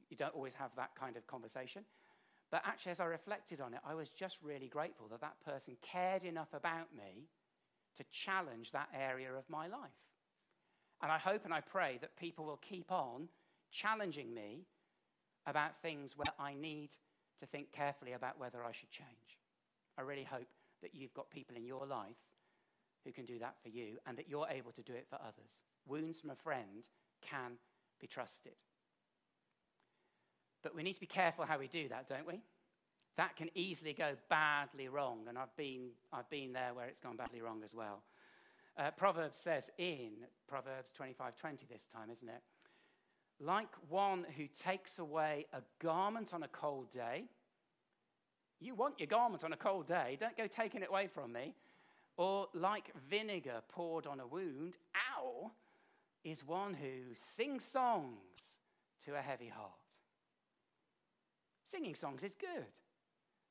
you 0.09 0.17
don't 0.17 0.33
always 0.33 0.53
have 0.55 0.71
that 0.77 0.91
kind 0.99 1.17
of 1.17 1.27
conversation. 1.27 1.83
But 2.51 2.61
actually, 2.65 2.91
as 2.93 2.99
I 2.99 3.05
reflected 3.05 3.59
on 3.59 3.73
it, 3.73 3.79
I 3.85 3.95
was 3.95 4.09
just 4.09 4.37
really 4.41 4.67
grateful 4.67 5.07
that 5.09 5.21
that 5.21 5.35
person 5.43 5.75
cared 5.81 6.23
enough 6.23 6.53
about 6.53 6.95
me 6.95 7.27
to 7.97 8.03
challenge 8.11 8.71
that 8.71 8.89
area 8.97 9.33
of 9.33 9.49
my 9.49 9.67
life. 9.67 9.89
And 11.01 11.11
I 11.11 11.17
hope 11.17 11.45
and 11.45 11.53
I 11.53 11.61
pray 11.61 11.97
that 12.01 12.15
people 12.17 12.45
will 12.45 12.57
keep 12.57 12.91
on 12.91 13.29
challenging 13.71 14.33
me 14.33 14.65
about 15.45 15.81
things 15.81 16.15
where 16.15 16.33
I 16.39 16.53
need 16.53 16.95
to 17.39 17.45
think 17.45 17.71
carefully 17.71 18.13
about 18.13 18.39
whether 18.39 18.63
I 18.63 18.71
should 18.71 18.91
change. 18.91 19.39
I 19.97 20.01
really 20.01 20.23
hope 20.23 20.47
that 20.81 20.93
you've 20.93 21.13
got 21.13 21.29
people 21.29 21.55
in 21.55 21.65
your 21.65 21.85
life 21.85 22.17
who 23.05 23.11
can 23.11 23.25
do 23.25 23.39
that 23.39 23.55
for 23.61 23.69
you 23.69 23.97
and 24.05 24.17
that 24.17 24.27
you're 24.27 24.47
able 24.49 24.71
to 24.71 24.81
do 24.81 24.93
it 24.93 25.07
for 25.09 25.15
others. 25.15 25.63
Wounds 25.87 26.19
from 26.19 26.31
a 26.31 26.35
friend 26.35 26.89
can 27.21 27.53
be 27.99 28.07
trusted. 28.07 28.63
But 30.63 30.75
we 30.75 30.83
need 30.83 30.93
to 30.93 30.99
be 30.99 31.05
careful 31.05 31.45
how 31.45 31.59
we 31.59 31.67
do 31.67 31.87
that, 31.89 32.07
don't 32.07 32.27
we? 32.27 32.41
That 33.17 33.35
can 33.35 33.49
easily 33.55 33.93
go 33.93 34.15
badly 34.29 34.89
wrong, 34.89 35.25
and 35.29 35.37
I've 35.37 35.55
been, 35.55 35.91
I've 36.11 36.29
been 36.29 36.51
there 36.51 36.73
where 36.73 36.87
it's 36.87 36.99
gone 36.99 37.15
badly 37.15 37.39
wrong 37.39 37.61
as 37.63 37.73
well. 37.73 38.01
Uh, 38.77 38.91
Proverbs 38.91 39.37
says 39.37 39.69
in 39.77 40.11
Proverbs 40.47 40.91
25:20 40.91 41.67
this 41.69 41.85
time, 41.85 42.09
isn't 42.11 42.27
it? 42.27 42.41
Like 43.39 43.69
one 43.89 44.25
who 44.37 44.47
takes 44.47 44.99
away 44.99 45.45
a 45.53 45.61
garment 45.79 46.33
on 46.33 46.43
a 46.43 46.47
cold 46.47 46.91
day. 46.91 47.25
You 48.59 48.75
want 48.75 48.99
your 48.99 49.07
garment 49.07 49.43
on 49.43 49.51
a 49.51 49.57
cold 49.57 49.87
day, 49.87 50.15
don't 50.19 50.37
go 50.37 50.47
taking 50.47 50.81
it 50.81 50.89
away 50.89 51.07
from 51.07 51.33
me. 51.33 51.53
Or 52.17 52.47
like 52.53 52.93
vinegar 53.09 53.61
poured 53.67 54.07
on 54.07 54.21
a 54.21 54.27
wound, 54.27 54.77
ow, 54.95 55.51
is 56.23 56.45
one 56.45 56.73
who 56.73 57.13
sings 57.13 57.63
songs 57.63 58.59
to 59.05 59.15
a 59.15 59.21
heavy 59.21 59.49
heart. 59.49 59.71
Singing 61.65 61.95
songs 61.95 62.23
is 62.23 62.35
good. 62.35 62.79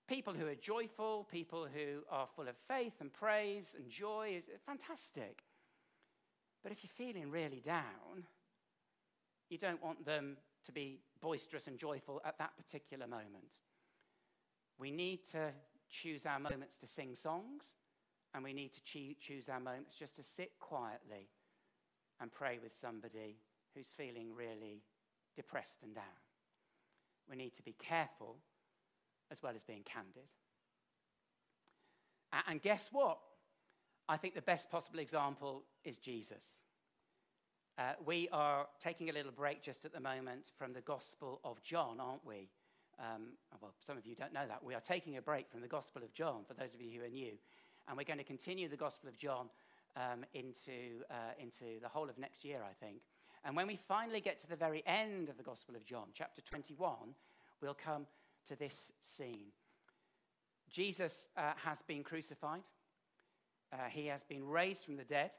People 0.08 0.34
who 0.34 0.46
are 0.46 0.54
joyful, 0.54 1.26
people 1.30 1.66
who 1.72 2.02
are 2.10 2.26
full 2.26 2.48
of 2.48 2.56
faith 2.68 2.94
and 3.00 3.12
praise 3.12 3.74
and 3.76 3.88
joy 3.88 4.34
is 4.36 4.50
fantastic. 4.66 5.44
But 6.62 6.72
if 6.72 6.78
you're 6.82 7.06
feeling 7.06 7.30
really 7.30 7.60
down, 7.60 8.24
you 9.54 9.58
don't 9.58 9.82
want 9.82 10.04
them 10.04 10.36
to 10.64 10.72
be 10.72 10.98
boisterous 11.20 11.68
and 11.68 11.78
joyful 11.78 12.20
at 12.24 12.38
that 12.38 12.56
particular 12.56 13.06
moment. 13.06 13.60
We 14.80 14.90
need 14.90 15.24
to 15.30 15.52
choose 15.88 16.26
our 16.26 16.40
moments 16.40 16.76
to 16.78 16.88
sing 16.88 17.14
songs, 17.14 17.76
and 18.34 18.42
we 18.42 18.52
need 18.52 18.72
to 18.72 18.80
choose 19.20 19.48
our 19.48 19.60
moments 19.60 19.96
just 19.96 20.16
to 20.16 20.24
sit 20.24 20.58
quietly 20.58 21.28
and 22.20 22.32
pray 22.32 22.58
with 22.60 22.74
somebody 22.74 23.36
who's 23.76 23.86
feeling 23.96 24.34
really 24.34 24.82
depressed 25.36 25.84
and 25.84 25.94
down. 25.94 26.04
We 27.30 27.36
need 27.36 27.54
to 27.54 27.62
be 27.62 27.76
careful 27.78 28.38
as 29.30 29.40
well 29.40 29.52
as 29.54 29.62
being 29.62 29.84
candid. 29.84 30.32
And 32.48 32.60
guess 32.60 32.88
what? 32.90 33.18
I 34.08 34.16
think 34.16 34.34
the 34.34 34.42
best 34.42 34.68
possible 34.68 34.98
example 34.98 35.62
is 35.84 35.98
Jesus. 35.98 36.64
Uh, 37.76 37.92
we 38.06 38.28
are 38.30 38.68
taking 38.78 39.10
a 39.10 39.12
little 39.12 39.32
break 39.32 39.60
just 39.60 39.84
at 39.84 39.92
the 39.92 39.98
moment 39.98 40.52
from 40.56 40.72
the 40.72 40.80
Gospel 40.80 41.40
of 41.42 41.60
John, 41.60 41.98
aren't 41.98 42.24
we? 42.24 42.48
Um, 43.00 43.32
well, 43.60 43.74
some 43.84 43.98
of 43.98 44.06
you 44.06 44.14
don't 44.14 44.32
know 44.32 44.46
that. 44.46 44.62
We 44.62 44.74
are 44.74 44.80
taking 44.80 45.16
a 45.16 45.22
break 45.22 45.50
from 45.50 45.60
the 45.60 45.66
Gospel 45.66 46.04
of 46.04 46.12
John, 46.12 46.44
for 46.46 46.54
those 46.54 46.72
of 46.74 46.80
you 46.80 46.96
who 46.96 47.04
are 47.04 47.08
new. 47.08 47.32
And 47.88 47.96
we're 47.96 48.04
going 48.04 48.20
to 48.20 48.24
continue 48.24 48.68
the 48.68 48.76
Gospel 48.76 49.08
of 49.08 49.18
John 49.18 49.48
um, 49.96 50.24
into, 50.34 51.02
uh, 51.10 51.34
into 51.36 51.80
the 51.82 51.88
whole 51.88 52.08
of 52.08 52.16
next 52.16 52.44
year, 52.44 52.60
I 52.62 52.72
think. 52.74 52.98
And 53.44 53.56
when 53.56 53.66
we 53.66 53.74
finally 53.74 54.20
get 54.20 54.38
to 54.40 54.48
the 54.48 54.54
very 54.54 54.84
end 54.86 55.28
of 55.28 55.36
the 55.36 55.42
Gospel 55.42 55.74
of 55.74 55.84
John, 55.84 56.06
chapter 56.14 56.42
21, 56.42 56.94
we'll 57.60 57.74
come 57.74 58.06
to 58.46 58.54
this 58.54 58.92
scene. 59.02 59.48
Jesus 60.70 61.26
uh, 61.36 61.54
has 61.56 61.82
been 61.82 62.04
crucified, 62.04 62.68
uh, 63.72 63.88
he 63.90 64.06
has 64.06 64.22
been 64.22 64.46
raised 64.46 64.84
from 64.84 64.96
the 64.96 65.04
dead, 65.04 65.32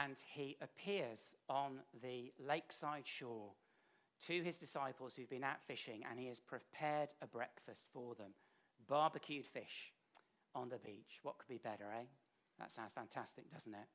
and 0.00 0.16
he 0.34 0.56
appears 0.62 1.34
on 1.48 1.80
the 2.02 2.32
lakeside 2.38 3.06
shore 3.06 3.50
to 4.26 4.42
his 4.42 4.58
disciples 4.58 5.14
who've 5.14 5.28
been 5.28 5.44
out 5.44 5.62
fishing, 5.66 6.02
and 6.08 6.18
he 6.18 6.28
has 6.28 6.40
prepared 6.40 7.10
a 7.20 7.26
breakfast 7.26 7.88
for 7.92 8.14
them 8.14 8.32
barbecued 8.88 9.46
fish 9.46 9.92
on 10.54 10.68
the 10.68 10.78
beach. 10.78 11.20
What 11.22 11.38
could 11.38 11.48
be 11.48 11.58
better, 11.58 11.84
eh? 11.98 12.04
That 12.58 12.72
sounds 12.72 12.92
fantastic, 12.92 13.50
doesn't 13.50 13.74
it? 13.74 13.88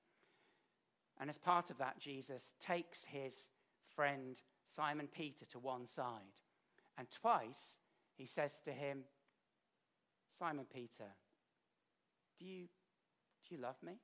And 1.20 1.30
as 1.30 1.38
part 1.38 1.70
of 1.70 1.78
that, 1.80 2.00
Jesus 2.00 2.54
takes 2.60 3.06
his 3.06 3.48
friend 3.96 4.40
Simon 4.66 5.08
Peter 5.08 5.46
to 5.46 5.60
one 5.60 5.86
side. 5.86 6.42
And 6.98 7.10
twice 7.10 7.78
he 8.16 8.26
says 8.26 8.62
to 8.66 8.72
him, 8.72 9.04
Simon 10.30 10.66
Peter, 10.72 11.16
do 12.38 12.46
you, 12.46 12.68
do 13.48 13.56
you 13.56 13.62
love 13.62 13.78
me? 13.84 14.00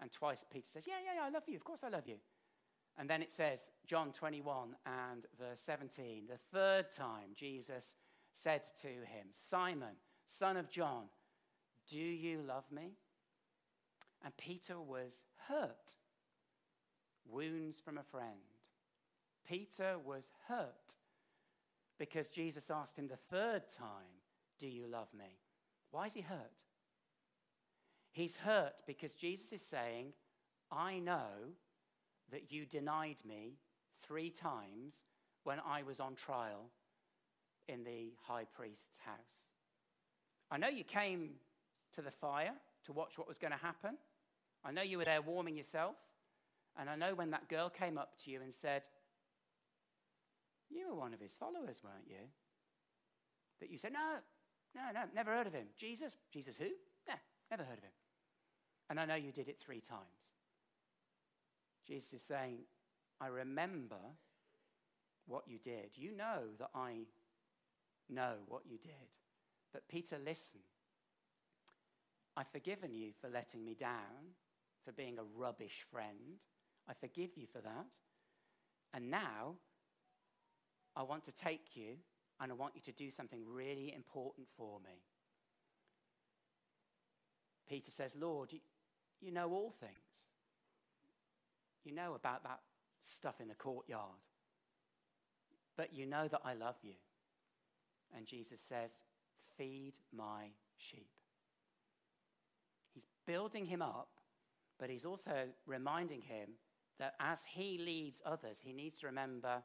And 0.00 0.12
twice 0.12 0.44
Peter 0.50 0.66
says, 0.68 0.86
Yeah, 0.86 0.94
yeah, 1.04 1.20
yeah, 1.20 1.26
I 1.26 1.30
love 1.30 1.42
you. 1.46 1.56
Of 1.56 1.64
course 1.64 1.84
I 1.84 1.88
love 1.88 2.06
you. 2.06 2.16
And 2.98 3.08
then 3.08 3.22
it 3.22 3.32
says, 3.32 3.70
John 3.86 4.12
21 4.12 4.74
and 4.84 5.26
verse 5.38 5.60
17, 5.60 6.24
the 6.28 6.38
third 6.52 6.90
time 6.90 7.30
Jesus 7.36 7.94
said 8.34 8.62
to 8.82 8.88
him, 8.88 9.28
Simon, 9.32 9.96
son 10.26 10.56
of 10.56 10.68
John, 10.68 11.04
do 11.88 11.98
you 11.98 12.42
love 12.42 12.64
me? 12.72 12.94
And 14.24 14.36
Peter 14.36 14.80
was 14.80 15.12
hurt. 15.48 15.94
Wounds 17.24 17.80
from 17.80 17.98
a 17.98 18.02
friend. 18.02 18.40
Peter 19.48 19.96
was 20.04 20.30
hurt 20.48 20.96
because 21.98 22.28
Jesus 22.28 22.70
asked 22.70 22.98
him 22.98 23.08
the 23.08 23.16
third 23.30 23.62
time, 23.68 24.22
Do 24.58 24.66
you 24.68 24.86
love 24.86 25.08
me? 25.16 25.38
Why 25.90 26.06
is 26.06 26.14
he 26.14 26.20
hurt? 26.20 26.64
He's 28.18 28.34
hurt 28.34 28.72
because 28.84 29.14
Jesus 29.14 29.52
is 29.52 29.62
saying, 29.62 30.06
I 30.72 30.98
know 30.98 31.54
that 32.32 32.50
you 32.50 32.66
denied 32.66 33.20
me 33.24 33.58
three 34.04 34.28
times 34.28 35.04
when 35.44 35.60
I 35.64 35.84
was 35.84 36.00
on 36.00 36.16
trial 36.16 36.64
in 37.68 37.84
the 37.84 38.14
high 38.26 38.46
priest's 38.52 38.98
house. 39.06 39.46
I 40.50 40.56
know 40.56 40.66
you 40.66 40.82
came 40.82 41.34
to 41.94 42.02
the 42.02 42.10
fire 42.10 42.54
to 42.86 42.92
watch 42.92 43.18
what 43.18 43.28
was 43.28 43.38
going 43.38 43.52
to 43.52 43.56
happen. 43.56 43.96
I 44.64 44.72
know 44.72 44.82
you 44.82 44.98
were 44.98 45.04
there 45.04 45.22
warming 45.22 45.56
yourself. 45.56 45.94
And 46.76 46.90
I 46.90 46.96
know 46.96 47.14
when 47.14 47.30
that 47.30 47.48
girl 47.48 47.70
came 47.70 47.96
up 47.96 48.18
to 48.24 48.32
you 48.32 48.40
and 48.42 48.52
said, 48.52 48.82
You 50.68 50.88
were 50.88 50.96
one 50.96 51.14
of 51.14 51.20
his 51.20 51.34
followers, 51.34 51.82
weren't 51.84 52.08
you? 52.08 52.26
That 53.60 53.70
you 53.70 53.78
said, 53.78 53.92
No, 53.92 54.16
no, 54.74 54.80
no, 54.92 55.02
never 55.14 55.32
heard 55.32 55.46
of 55.46 55.52
him. 55.52 55.66
Jesus? 55.78 56.16
Jesus 56.32 56.56
who? 56.58 56.66
Never 57.50 57.62
heard 57.62 57.78
of 57.78 57.84
him. 57.84 57.92
And 58.90 58.98
I 58.98 59.04
know 59.04 59.14
you 59.14 59.32
did 59.32 59.48
it 59.48 59.60
three 59.60 59.80
times. 59.80 60.34
Jesus 61.86 62.14
is 62.14 62.22
saying, 62.22 62.58
I 63.20 63.26
remember 63.26 63.96
what 65.26 65.44
you 65.46 65.58
did. 65.58 65.90
You 65.94 66.16
know 66.16 66.42
that 66.58 66.70
I 66.74 67.06
know 68.08 68.34
what 68.46 68.62
you 68.66 68.78
did. 68.78 68.92
But 69.72 69.88
Peter, 69.88 70.16
listen. 70.24 70.60
I've 72.36 72.48
forgiven 72.48 72.94
you 72.94 73.10
for 73.20 73.28
letting 73.28 73.64
me 73.64 73.74
down, 73.74 74.34
for 74.84 74.92
being 74.92 75.18
a 75.18 75.24
rubbish 75.36 75.84
friend. 75.90 76.38
I 76.88 76.92
forgive 76.94 77.30
you 77.36 77.46
for 77.46 77.60
that. 77.60 77.98
And 78.94 79.10
now 79.10 79.56
I 80.96 81.02
want 81.02 81.24
to 81.24 81.32
take 81.32 81.74
you 81.76 81.96
and 82.40 82.52
I 82.52 82.54
want 82.54 82.74
you 82.76 82.80
to 82.82 82.92
do 82.92 83.10
something 83.10 83.42
really 83.44 83.92
important 83.92 84.46
for 84.56 84.78
me. 84.80 85.02
Peter 87.68 87.90
says, 87.90 88.14
Lord, 88.18 88.54
you, 89.20 89.32
know 89.32 89.50
all 89.50 89.74
things. 89.80 89.92
You 91.84 91.94
know 91.94 92.14
about 92.14 92.42
that 92.44 92.60
stuff 93.00 93.40
in 93.40 93.48
the 93.48 93.54
courtyard. 93.54 94.22
But 95.76 95.94
you 95.94 96.06
know 96.06 96.28
that 96.28 96.40
I 96.44 96.54
love 96.54 96.76
you. 96.82 96.94
And 98.16 98.26
Jesus 98.26 98.60
says, 98.60 98.92
Feed 99.56 99.94
my 100.16 100.50
sheep. 100.76 101.08
He's 102.94 103.06
building 103.26 103.66
him 103.66 103.82
up, 103.82 104.08
but 104.78 104.90
he's 104.90 105.04
also 105.04 105.48
reminding 105.66 106.22
him 106.22 106.50
that 106.98 107.14
as 107.20 107.44
he 107.44 107.78
leads 107.78 108.22
others, 108.24 108.60
he 108.64 108.72
needs 108.72 109.00
to 109.00 109.06
remember 109.06 109.62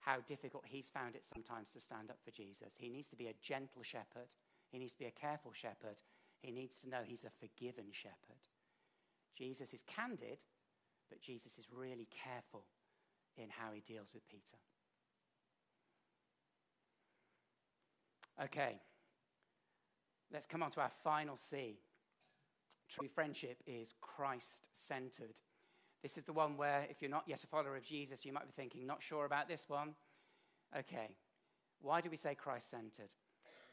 how 0.00 0.18
difficult 0.26 0.64
he's 0.66 0.88
found 0.88 1.14
it 1.14 1.26
sometimes 1.26 1.70
to 1.70 1.80
stand 1.80 2.10
up 2.10 2.18
for 2.24 2.30
Jesus. 2.30 2.74
He 2.78 2.88
needs 2.88 3.08
to 3.08 3.16
be 3.16 3.26
a 3.26 3.34
gentle 3.42 3.82
shepherd, 3.82 4.34
he 4.70 4.78
needs 4.78 4.92
to 4.92 4.98
be 4.98 5.06
a 5.06 5.10
careful 5.10 5.52
shepherd, 5.52 6.02
he 6.40 6.50
needs 6.50 6.76
to 6.82 6.88
know 6.88 6.98
he's 7.04 7.24
a 7.24 7.30
forgiven 7.30 7.86
shepherd. 7.92 8.44
Jesus 9.36 9.74
is 9.74 9.82
candid, 9.86 10.38
but 11.10 11.20
Jesus 11.20 11.58
is 11.58 11.66
really 11.72 12.08
careful 12.24 12.64
in 13.36 13.48
how 13.50 13.72
he 13.72 13.80
deals 13.80 14.12
with 14.14 14.26
Peter. 14.28 14.56
Okay, 18.42 18.78
let's 20.32 20.46
come 20.46 20.62
on 20.62 20.70
to 20.72 20.80
our 20.80 20.90
final 21.02 21.36
C. 21.36 21.78
True 22.88 23.08
friendship 23.08 23.62
is 23.66 23.94
Christ 24.00 24.68
centered. 24.74 25.40
This 26.02 26.18
is 26.18 26.24
the 26.24 26.32
one 26.32 26.56
where, 26.56 26.86
if 26.90 27.00
you're 27.00 27.10
not 27.10 27.24
yet 27.26 27.42
a 27.42 27.46
follower 27.46 27.76
of 27.76 27.82
Jesus, 27.82 28.24
you 28.24 28.32
might 28.32 28.46
be 28.46 28.52
thinking, 28.54 28.86
not 28.86 29.02
sure 29.02 29.24
about 29.24 29.48
this 29.48 29.64
one. 29.68 29.94
Okay, 30.76 31.16
why 31.80 32.00
do 32.00 32.10
we 32.10 32.16
say 32.16 32.34
Christ 32.34 32.70
centered? 32.70 33.10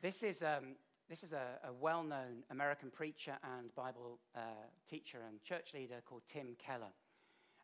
This 0.02 0.24
is, 0.24 0.42
um, 0.42 0.76
this 1.10 1.24
is 1.24 1.34
a, 1.34 1.60
a 1.68 1.74
well 1.80 2.04
known 2.04 2.44
American 2.50 2.90
preacher 2.90 3.38
and 3.58 3.74
Bible 3.76 4.20
uh, 4.36 4.40
teacher 4.88 5.20
and 5.28 5.42
church 5.44 5.74
leader 5.74 6.02
called 6.06 6.22
Tim 6.28 6.56
Keller. 6.58 6.92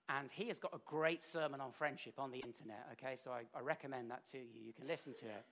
And 0.10 0.32
he 0.32 0.48
has 0.48 0.58
got 0.58 0.74
a 0.74 0.80
great 0.86 1.24
sermon 1.24 1.62
on 1.62 1.72
friendship 1.72 2.14
on 2.18 2.32
the 2.32 2.40
internet, 2.40 2.88
okay? 2.94 3.16
So 3.16 3.32
I, 3.32 3.44
I 3.56 3.62
recommend 3.62 4.10
that 4.10 4.26
to 4.32 4.38
you. 4.38 4.66
You 4.66 4.74
can 4.74 4.88
listen 4.88 5.14
to 5.16 5.26
it. 5.26 5.46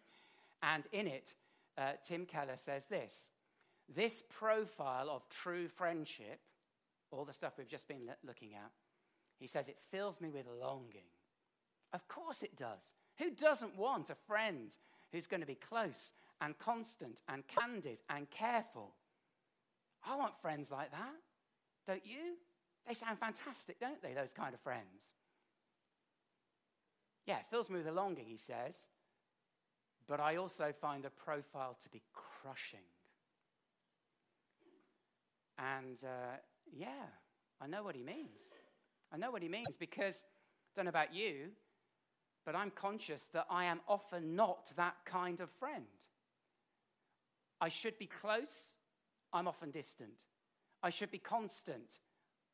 And 0.63 0.87
in 0.91 1.07
it, 1.07 1.35
uh, 1.77 1.91
Tim 2.03 2.25
Keller 2.25 2.57
says 2.57 2.85
this 2.85 3.27
This 3.93 4.23
profile 4.29 5.09
of 5.09 5.29
true 5.29 5.67
friendship, 5.67 6.39
all 7.11 7.23
the 7.23 7.33
stuff 7.33 7.53
we've 7.57 7.67
just 7.67 7.87
been 7.87 8.09
looking 8.25 8.53
at, 8.55 8.71
he 9.39 9.47
says 9.47 9.69
it 9.69 9.77
fills 9.91 10.19
me 10.19 10.29
with 10.29 10.45
longing. 10.59 11.09
Of 11.93 12.07
course 12.07 12.43
it 12.43 12.57
does. 12.57 12.95
Who 13.19 13.31
doesn't 13.31 13.77
want 13.77 14.09
a 14.09 14.15
friend 14.15 14.75
who's 15.11 15.27
going 15.27 15.41
to 15.41 15.47
be 15.47 15.55
close 15.55 16.11
and 16.41 16.57
constant 16.57 17.21
and 17.27 17.43
candid 17.47 18.01
and 18.09 18.29
careful? 18.29 18.93
I 20.05 20.15
want 20.15 20.39
friends 20.41 20.71
like 20.71 20.91
that. 20.91 21.15
Don't 21.85 22.05
you? 22.05 22.35
They 22.87 22.93
sound 22.93 23.19
fantastic, 23.19 23.79
don't 23.79 24.01
they, 24.01 24.13
those 24.13 24.33
kind 24.33 24.53
of 24.53 24.61
friends? 24.61 25.13
Yeah, 27.25 27.39
it 27.39 27.45
fills 27.49 27.69
me 27.69 27.77
with 27.77 27.87
a 27.87 27.91
longing, 27.91 28.25
he 28.27 28.37
says, 28.37 28.87
but 30.07 30.21
I 30.21 30.37
also 30.37 30.73
find 30.79 31.03
the 31.03 31.09
profile 31.09 31.77
to 31.81 31.89
be 31.89 32.01
crushing. 32.13 32.85
And 35.57 35.97
uh, 36.03 36.37
yeah, 36.71 37.07
I 37.59 37.67
know 37.67 37.83
what 37.83 37.95
he 37.95 38.03
means. 38.03 38.39
I 39.11 39.17
know 39.17 39.31
what 39.31 39.41
he 39.41 39.49
means 39.49 39.75
because, 39.77 40.23
I 40.23 40.79
don't 40.79 40.85
know 40.85 40.89
about 40.89 41.13
you, 41.13 41.49
but 42.45 42.55
I'm 42.55 42.71
conscious 42.71 43.27
that 43.33 43.47
I 43.49 43.65
am 43.65 43.81
often 43.89 44.35
not 44.35 44.71
that 44.77 44.95
kind 45.05 45.41
of 45.41 45.49
friend. 45.49 45.83
I 47.59 47.69
should 47.69 47.97
be 47.97 48.07
close, 48.07 48.75
I'm 49.33 49.47
often 49.47 49.71
distant. 49.71 50.23
I 50.83 50.89
should 50.89 51.11
be 51.11 51.17
constant, 51.17 51.99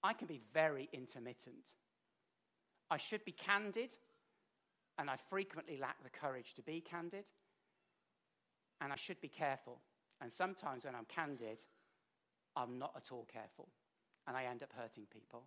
I 0.02 0.14
can 0.14 0.28
be 0.28 0.42
very 0.54 0.90
intermittent. 0.94 1.74
I 2.92 2.98
should 2.98 3.26
be 3.26 3.32
candid, 3.32 3.96
and 4.98 5.10
I 5.10 5.16
frequently 5.30 5.78
lack 5.78 6.04
the 6.04 6.10
courage 6.10 6.54
to 6.56 6.62
be 6.62 6.82
candid. 6.82 7.26
And 8.82 8.92
I 8.92 8.96
should 8.98 9.20
be 9.22 9.30
careful. 9.30 9.80
And 10.22 10.32
sometimes 10.32 10.86
when 10.86 10.96
I'm 10.96 11.06
candid, 11.06 11.64
I'm 12.56 12.78
not 12.78 12.94
at 12.96 13.12
all 13.12 13.28
careful, 13.32 13.70
and 14.28 14.38
I 14.38 14.46
end 14.46 14.62
up 14.62 14.74
hurting 14.78 15.08
people. 15.12 15.44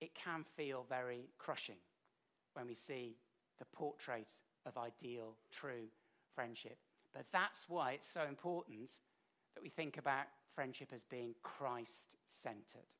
It 0.00 0.14
can 0.14 0.44
feel 0.56 0.84
very 0.88 1.30
crushing 1.38 1.78
when 2.54 2.66
we 2.66 2.74
see 2.74 3.16
the 3.58 3.64
portrait 3.66 4.32
of 4.66 4.76
ideal, 4.76 5.36
true 5.50 5.88
friendship. 6.34 6.78
But 7.14 7.26
that's 7.32 7.68
why 7.68 7.92
it's 7.92 8.08
so 8.08 8.22
important 8.28 8.90
that 9.54 9.62
we 9.62 9.68
think 9.68 9.98
about 9.98 10.26
friendship 10.54 10.90
as 10.92 11.04
being 11.04 11.34
Christ 11.42 12.16
centered. 12.26 12.96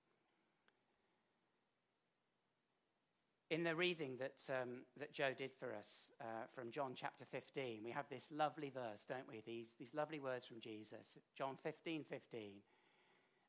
In 3.51 3.65
the 3.65 3.77
reading 3.77 4.17
that, 4.19 4.41
um, 4.49 4.81
that 4.99 5.13
Joe 5.13 5.33
did 5.37 5.53
for 5.53 5.75
us 5.75 6.11
uh, 6.21 6.47
from 6.55 6.71
John 6.71 6.93
chapter 6.95 7.27
15, 7.27 7.81
we 7.85 7.91
have 7.91 8.07
this 8.11 8.31
lovely 8.33 8.71
verse, 8.71 9.05
don't 9.07 9.29
we? 9.29 9.43
These, 9.45 9.75
these 9.79 9.95
lovely 9.95 10.21
words 10.21 10.47
from 10.47 10.61
Jesus. 10.61 11.19
John 11.37 11.57
15 11.63 12.05
15. 12.09 12.51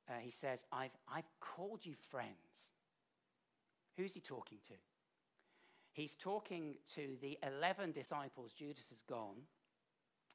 Uh, 0.10 0.13
he 0.19 0.30
says, 0.30 0.65
I've, 0.73 0.91
I've 1.08 1.30
called 1.39 1.86
you 1.86 1.93
friends. 2.12 2.73
Who's 3.95 4.13
he 4.13 4.19
talking 4.19 4.58
to? 4.67 4.73
He's 5.93 6.15
talking 6.15 6.76
to 6.95 7.15
the 7.21 7.38
11 7.41 7.91
disciples. 7.91 8.54
Judas 8.54 8.89
has 8.89 9.04
gone. 9.04 9.43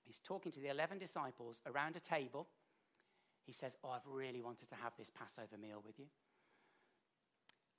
He's 0.09 0.19
talking 0.19 0.51
to 0.53 0.61
the 0.61 0.71
11 0.71 0.99
disciples 0.99 1.63
around 1.65 1.95
a 1.95 2.01
table 2.01 2.49
he 3.49 3.53
says, 3.55 3.79
Oh, 3.83 3.89
I've 3.89 4.07
really 4.07 4.43
wanted 4.43 4.69
to 4.69 4.75
have 4.75 4.93
this 4.99 5.09
Passover 5.09 5.57
meal 5.59 5.83
with 5.85 5.99
you. 5.99 6.05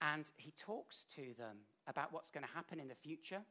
And 0.02 0.26
he 0.36 0.52
talks 0.58 1.06
to 1.16 1.36
them 1.38 1.58
about 1.88 2.12
what's 2.12 2.32
going 2.32 2.44
to 2.44 2.52
happen 2.52 2.80
in 2.80 2.88
the 2.88 2.96
future 2.96 3.42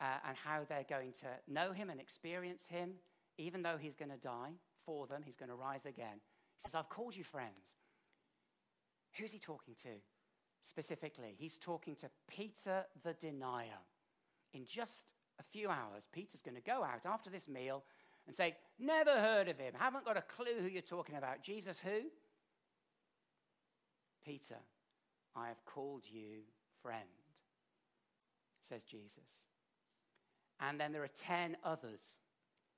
uh, 0.00 0.04
and 0.28 0.36
how 0.36 0.60
they're 0.68 0.86
going 0.88 1.10
to 1.14 1.26
know 1.52 1.72
him 1.72 1.90
and 1.90 2.00
experience 2.00 2.68
him, 2.68 2.92
even 3.38 3.60
though 3.60 3.76
he's 3.76 3.96
going 3.96 4.12
to 4.12 4.16
die 4.16 4.52
for 4.86 5.08
them, 5.08 5.22
he's 5.24 5.34
going 5.34 5.48
to 5.48 5.56
rise 5.56 5.84
again. 5.84 6.20
He 6.54 6.60
says, 6.60 6.76
I've 6.76 6.88
called 6.88 7.16
you 7.16 7.24
friends. 7.24 7.74
Who's 9.18 9.32
he 9.32 9.40
talking 9.40 9.74
to 9.82 9.88
specifically? 10.60 11.34
He's 11.36 11.58
talking 11.58 11.96
to 11.96 12.10
Peter 12.28 12.84
the 13.02 13.14
denier. 13.14 13.82
In 14.54 14.64
just 14.64 15.14
a 15.38 15.42
few 15.42 15.68
hours, 15.68 16.08
Peter's 16.12 16.42
going 16.42 16.56
to 16.56 16.60
go 16.60 16.82
out 16.82 17.06
after 17.06 17.30
this 17.30 17.48
meal 17.48 17.84
and 18.26 18.34
say, 18.34 18.56
Never 18.78 19.12
heard 19.12 19.48
of 19.48 19.58
him, 19.58 19.74
haven't 19.78 20.04
got 20.04 20.16
a 20.16 20.22
clue 20.22 20.60
who 20.60 20.68
you're 20.68 20.82
talking 20.82 21.16
about. 21.16 21.42
Jesus, 21.42 21.78
who? 21.78 22.02
Peter, 24.24 24.58
I 25.34 25.48
have 25.48 25.64
called 25.64 26.04
you 26.08 26.42
friend, 26.82 27.08
says 28.60 28.82
Jesus. 28.84 29.48
And 30.60 30.78
then 30.78 30.92
there 30.92 31.02
are 31.02 31.08
10 31.08 31.56
others 31.64 32.18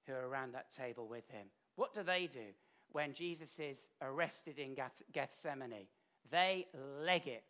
who 0.07 0.14
are 0.14 0.27
around 0.27 0.53
that 0.53 0.71
table 0.71 1.07
with 1.07 1.29
him. 1.31 1.47
What 1.77 1.95
do 1.95 2.03
they 2.03 2.27
do 2.27 2.53
when 2.93 3.12
Jesus 3.12 3.59
is 3.59 3.88
arrested 4.01 4.59
in 4.59 4.77
Gethsemane? 5.12 5.87
They 6.31 6.67
leg 7.03 7.27
it 7.27 7.45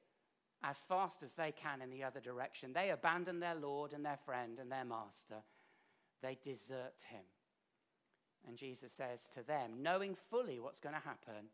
as 0.62 0.79
fast 0.79 1.23
as 1.23 1.35
they 1.35 1.53
can 1.53 1.83
in 1.83 1.90
the 1.90 2.05
other 2.05 2.21
direction. 2.21 2.73
They 2.73 2.90
abandon 2.90 3.40
their 3.40 3.55
Lord 3.55 3.93
and 3.93 4.05
their 4.05 4.19
friend 4.25 4.59
and 4.59 4.71
their 4.71 4.85
master. 4.85 5.43
They 6.23 6.38
desert 6.43 7.05
him. 7.11 7.25
And 8.47 8.57
Jesus 8.57 8.93
says 8.93 9.29
to 9.35 9.43
them, 9.43 9.83
knowing 9.83 10.14
fully 10.31 10.61
what's 10.61 10.81
going 10.81 10.95
to 10.95 11.01
happen, 11.01 11.49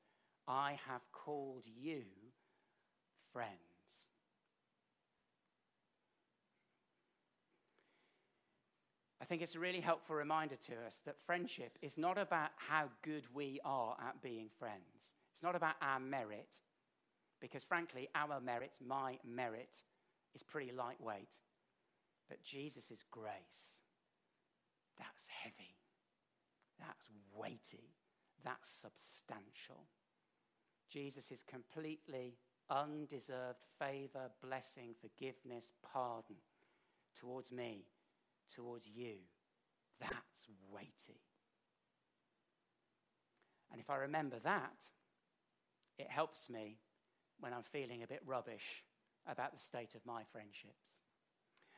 I 0.46 0.78
have 0.88 1.02
called 1.12 1.64
you 1.64 2.02
friends. 3.32 3.58
I 9.22 9.24
think 9.26 9.42
it's 9.42 9.54
a 9.54 9.60
really 9.60 9.80
helpful 9.80 10.16
reminder 10.16 10.56
to 10.66 10.72
us 10.86 11.02
that 11.04 11.20
friendship 11.20 11.78
is 11.82 11.96
not 11.96 12.18
about 12.18 12.50
how 12.56 12.86
good 13.02 13.26
we 13.32 13.60
are 13.64 13.96
at 14.04 14.20
being 14.22 14.48
friends. 14.58 15.12
It's 15.32 15.42
not 15.42 15.54
about 15.54 15.74
our 15.80 16.00
merit, 16.00 16.60
because 17.40 17.64
frankly, 17.64 18.08
our 18.14 18.40
merit, 18.40 18.78
my 18.86 19.18
merit, 19.24 19.82
is 20.34 20.42
pretty 20.42 20.72
lightweight. 20.72 21.38
But 22.28 22.42
Jesus' 22.42 23.04
grace, 23.10 23.82
that's 24.98 25.28
heavy. 25.28 25.76
That's 26.78 27.08
weighty. 27.34 27.96
That's 28.44 28.68
substantial. 28.68 29.86
Jesus' 30.90 31.44
completely 31.48 32.36
undeserved 32.68 33.64
favor, 33.78 34.30
blessing, 34.42 34.94
forgiveness, 35.00 35.72
pardon 35.92 36.36
towards 37.18 37.50
me, 37.52 37.84
towards 38.54 38.88
you. 38.88 39.16
That's 40.00 40.46
weighty. 40.70 41.20
And 43.70 43.80
if 43.80 43.90
I 43.90 43.96
remember 43.96 44.38
that, 44.42 44.86
it 45.98 46.08
helps 46.08 46.48
me 46.48 46.78
when 47.40 47.52
I'm 47.52 47.62
feeling 47.62 48.02
a 48.02 48.06
bit 48.06 48.22
rubbish 48.26 48.84
about 49.26 49.52
the 49.52 49.58
state 49.58 49.94
of 49.94 50.04
my 50.06 50.22
friendships. 50.32 50.98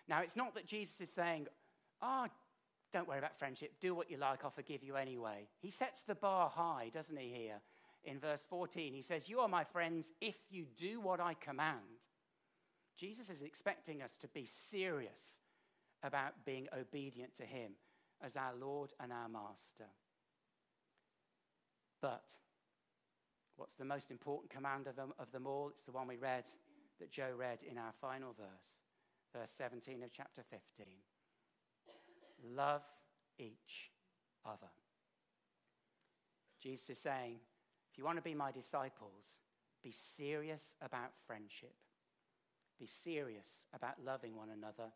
Now, 0.08 0.20
it's 0.22 0.36
not 0.36 0.54
that 0.54 0.66
Jesus 0.66 1.00
is 1.00 1.10
saying, 1.10 1.46
oh, 2.00 2.26
don't 2.92 3.08
worry 3.08 3.18
about 3.18 3.38
friendship. 3.38 3.72
Do 3.80 3.94
what 3.94 4.10
you 4.10 4.18
like. 4.18 4.44
I'll 4.44 4.50
forgive 4.50 4.82
you 4.82 4.96
anyway. 4.96 5.48
He 5.60 5.70
sets 5.70 6.02
the 6.02 6.14
bar 6.14 6.50
high, 6.50 6.90
doesn't 6.92 7.18
he, 7.18 7.32
here? 7.32 7.60
In 8.04 8.18
verse 8.18 8.44
14, 8.48 8.92
he 8.92 9.02
says, 9.02 9.28
You 9.28 9.40
are 9.40 9.48
my 9.48 9.64
friends 9.64 10.12
if 10.20 10.36
you 10.50 10.66
do 10.76 11.00
what 11.00 11.20
I 11.20 11.34
command. 11.34 11.78
Jesus 12.96 13.30
is 13.30 13.42
expecting 13.42 14.02
us 14.02 14.16
to 14.18 14.28
be 14.28 14.44
serious 14.44 15.38
about 16.02 16.44
being 16.44 16.68
obedient 16.78 17.34
to 17.36 17.44
him 17.44 17.72
as 18.22 18.36
our 18.36 18.54
Lord 18.60 18.92
and 19.00 19.12
our 19.12 19.28
Master. 19.28 19.88
But 22.00 22.36
what's 23.62 23.74
the 23.74 23.84
most 23.84 24.10
important 24.10 24.50
command 24.50 24.88
of 24.88 24.96
them, 24.96 25.12
of 25.20 25.30
them 25.30 25.46
all? 25.46 25.68
It's 25.68 25.84
the 25.84 25.92
one 25.92 26.08
we 26.08 26.16
read, 26.16 26.48
that 26.98 27.12
Joe 27.12 27.30
read 27.36 27.62
in 27.62 27.78
our 27.78 27.92
final 28.00 28.32
verse, 28.32 28.80
verse 29.32 29.52
17 29.52 30.02
of 30.02 30.10
chapter 30.12 30.42
15 30.50 30.86
love 32.56 32.82
each 33.38 33.92
other. 34.44 34.66
Jesus 36.60 36.90
is 36.90 36.98
saying, 36.98 37.36
if 37.92 37.96
you 37.96 38.04
want 38.04 38.18
to 38.18 38.22
be 38.22 38.34
my 38.34 38.50
disciples, 38.50 39.42
be 39.80 39.92
serious 39.92 40.74
about 40.82 41.12
friendship. 41.24 41.76
be 42.80 42.86
serious 42.86 43.68
about 43.72 44.04
loving 44.04 44.34
one 44.34 44.50
another 44.50 44.90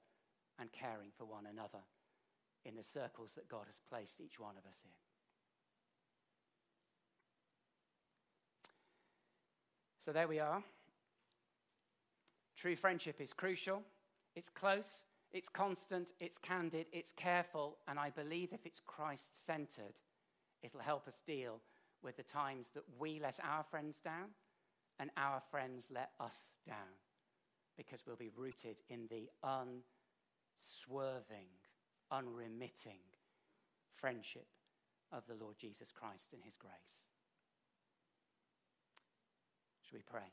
and 0.58 0.72
caring 0.72 1.10
for 1.16 1.24
one 1.24 1.46
another 1.46 1.84
in 2.64 2.74
the 2.74 2.82
circles 2.82 3.34
that 3.34 3.48
God 3.48 3.66
has 3.66 3.80
placed 3.88 4.20
each 4.20 4.40
one 4.40 4.56
of 4.58 4.68
us 4.68 4.82
in. 4.84 5.05
So 10.06 10.12
there 10.12 10.28
we 10.28 10.38
are. 10.38 10.62
True 12.56 12.76
friendship 12.76 13.20
is 13.20 13.32
crucial, 13.32 13.82
it's 14.36 14.48
close, 14.48 15.04
it's 15.32 15.48
constant, 15.48 16.12
it's 16.20 16.38
candid, 16.38 16.86
it's 16.92 17.10
careful, 17.10 17.78
and 17.88 17.98
I 17.98 18.10
believe 18.10 18.52
if 18.52 18.64
it's 18.66 18.80
Christ 18.86 19.44
centered, 19.44 19.96
it'll 20.62 20.78
help 20.78 21.08
us 21.08 21.24
deal 21.26 21.60
with 22.04 22.16
the 22.16 22.22
times 22.22 22.70
that 22.74 22.84
we 23.00 23.18
let 23.18 23.40
our 23.42 23.64
friends 23.64 24.00
down 24.00 24.28
and 25.00 25.10
our 25.16 25.40
friends 25.50 25.88
let 25.92 26.10
us 26.20 26.60
down 26.64 27.00
because 27.76 28.04
we'll 28.06 28.14
be 28.14 28.30
rooted 28.36 28.82
in 28.88 29.08
the 29.10 29.28
unswerving, 30.62 31.48
unremitting 32.12 33.00
friendship 33.92 34.46
of 35.10 35.26
the 35.26 35.34
Lord 35.34 35.58
Jesus 35.58 35.90
Christ 35.90 36.32
and 36.32 36.44
his 36.44 36.56
grace. 36.56 37.06
Shall 39.88 39.98
we 39.98 40.02
pray? 40.10 40.28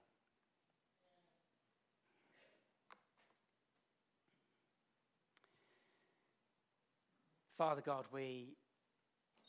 Father 7.57 7.81
God, 7.85 8.05
we, 8.11 8.55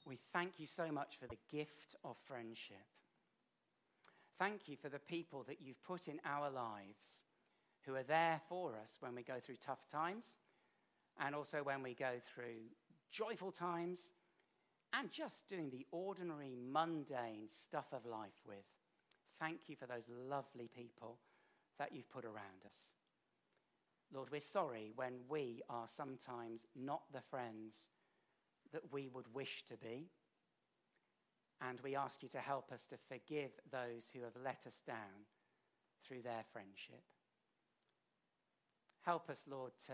we 0.07 0.19
thank 0.33 0.59
you 0.59 0.67
so 0.67 0.93
much 0.93 1.17
for 1.19 1.27
the 1.27 1.39
gift 1.51 1.97
of 2.05 2.17
friendship. 2.27 2.77
Thank 4.39 4.69
you 4.69 4.77
for 4.77 4.91
the 4.91 4.99
people 4.99 5.43
that 5.49 5.63
you've 5.63 5.83
put 5.83 6.07
in 6.07 6.21
our 6.27 6.51
lives 6.51 7.23
who 7.87 7.95
are 7.95 8.03
there 8.03 8.41
for 8.49 8.77
us 8.77 8.99
when 9.01 9.15
we 9.15 9.23
go 9.23 9.41
through 9.41 9.57
tough 9.57 9.89
times 9.89 10.37
and 11.19 11.35
also 11.35 11.63
when 11.63 11.83
we 11.83 11.95
go 11.95 12.13
through 12.35 12.69
joyful 13.11 13.53
times 13.53 14.11
and 14.93 15.11
just 15.11 15.49
doing 15.49 15.71
the 15.71 15.87
ordinary, 15.91 16.55
mundane 16.57 17.49
stuff 17.49 17.87
of 17.93 18.05
life 18.05 18.43
with. 18.47 18.74
Thank 19.41 19.69
you 19.69 19.77
for 19.77 19.87
those 19.87 20.09
lovely 20.29 20.69
people 20.75 21.19
that 21.79 21.93
you've 21.93 22.11
put 22.11 22.25
around 22.25 22.65
us. 22.67 22.95
Lord, 24.13 24.29
we're 24.31 24.41
sorry 24.41 24.93
when 24.95 25.15
we 25.29 25.63
are 25.69 25.89
sometimes 25.89 26.67
not 26.77 27.03
the 27.13 27.21
friends 27.21 27.89
that 28.73 28.93
we 28.93 29.09
would 29.09 29.33
wish 29.35 29.65
to 29.69 29.77
be. 29.77 30.09
And 31.61 31.81
we 31.81 31.97
ask 31.97 32.23
you 32.23 32.29
to 32.31 32.39
help 32.39 32.73
us 32.73 32.87
to 32.89 32.97
forgive 33.09 33.51
those 33.71 34.11
who 34.13 34.23
have 34.23 34.37
let 34.43 34.67
us 34.67 34.83
down 34.87 35.27
through 36.07 36.23
their 36.23 36.45
friendship. 36.53 37.03
Help 39.03 39.31
us, 39.31 39.45
Lord, 39.49 39.73
to 39.87 39.93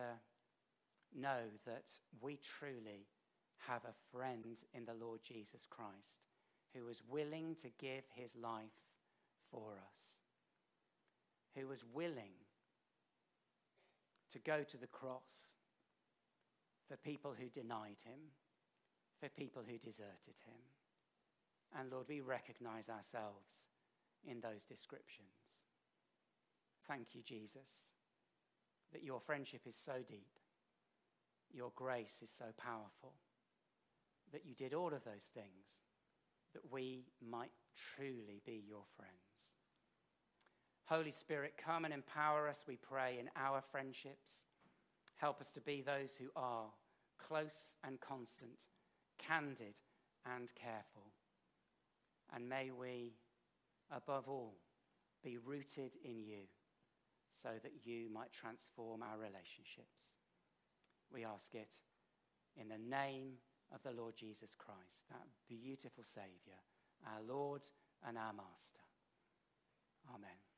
know 1.19 1.43
that 1.67 1.93
we 2.21 2.39
truly 2.39 3.07
have 3.69 3.83
a 3.85 4.17
friend 4.17 4.63
in 4.75 4.85
the 4.85 4.95
Lord 4.95 5.21
Jesus 5.23 5.67
Christ 5.69 6.21
who 6.75 6.89
is 6.89 7.03
willing 7.09 7.57
to 7.57 7.69
give 7.79 8.05
his 8.15 8.37
life 8.37 8.90
for 9.51 9.73
us, 9.73 10.17
who 11.57 11.67
was 11.67 11.85
willing 11.93 12.35
to 14.33 14.39
go 14.39 14.63
to 14.63 14.77
the 14.77 14.87
cross 14.87 15.55
for 16.89 16.97
people 16.97 17.35
who 17.39 17.49
denied 17.49 18.03
him, 18.05 18.21
for 19.21 19.29
people 19.29 19.63
who 19.67 19.79
deserted 19.79 20.39
him. 20.47 20.63
And 21.79 21.91
Lord, 21.91 22.07
we 22.09 22.21
recognize 22.21 22.89
ourselves 22.89 23.69
in 24.27 24.41
those 24.41 24.65
descriptions. 24.65 25.29
Thank 26.89 27.15
you, 27.15 27.23
Jesus, 27.23 27.93
that 28.93 29.05
your 29.05 29.21
friendship 29.21 29.63
is 29.67 29.77
so 29.77 30.03
deep, 30.07 30.39
your 31.53 31.71
grace 31.75 32.23
is 32.23 32.31
so 32.37 32.47
powerful, 32.57 33.15
that 34.33 34.45
you 34.45 34.55
did 34.55 34.75
all 34.75 34.93
of 34.93 35.05
those 35.05 35.31
things 35.33 35.79
that 36.53 36.73
we 36.73 37.05
might 37.21 37.53
truly 37.97 38.41
be 38.45 38.65
your 38.67 38.85
friends. 38.97 39.30
Holy 40.91 41.13
Spirit, 41.13 41.55
come 41.57 41.85
and 41.85 41.95
empower 41.95 42.49
us, 42.49 42.65
we 42.67 42.75
pray, 42.75 43.19
in 43.21 43.31
our 43.37 43.63
friendships. 43.63 44.47
Help 45.19 45.41
us 45.41 45.53
to 45.53 45.61
be 45.61 45.83
those 45.83 46.17
who 46.19 46.31
are 46.35 46.67
close 47.17 47.77
and 47.87 48.01
constant, 48.01 48.59
candid 49.17 49.79
and 50.27 50.53
careful. 50.57 51.13
And 52.35 52.49
may 52.49 52.73
we, 52.73 53.13
above 53.95 54.29
all, 54.29 54.57
be 55.23 55.39
rooted 55.39 55.95
in 56.05 56.25
you 56.25 56.49
so 57.41 57.51
that 57.63 57.73
you 57.85 58.13
might 58.13 58.33
transform 58.33 59.05
our 59.05 59.17
relationships. 59.17 60.17
We 61.13 61.25
ask 61.25 61.55
it 61.55 61.77
in 62.61 62.69
the 62.69 62.79
name 62.79 63.35
of 63.73 63.81
the 63.85 63.93
Lord 63.93 64.17
Jesus 64.17 64.57
Christ, 64.59 65.07
that 65.09 65.23
beautiful 65.49 66.03
Saviour, 66.03 66.59
our 67.07 67.23
Lord 67.23 67.63
and 68.05 68.19
our 68.19 68.33
Master. 68.33 68.83
Amen. 70.13 70.50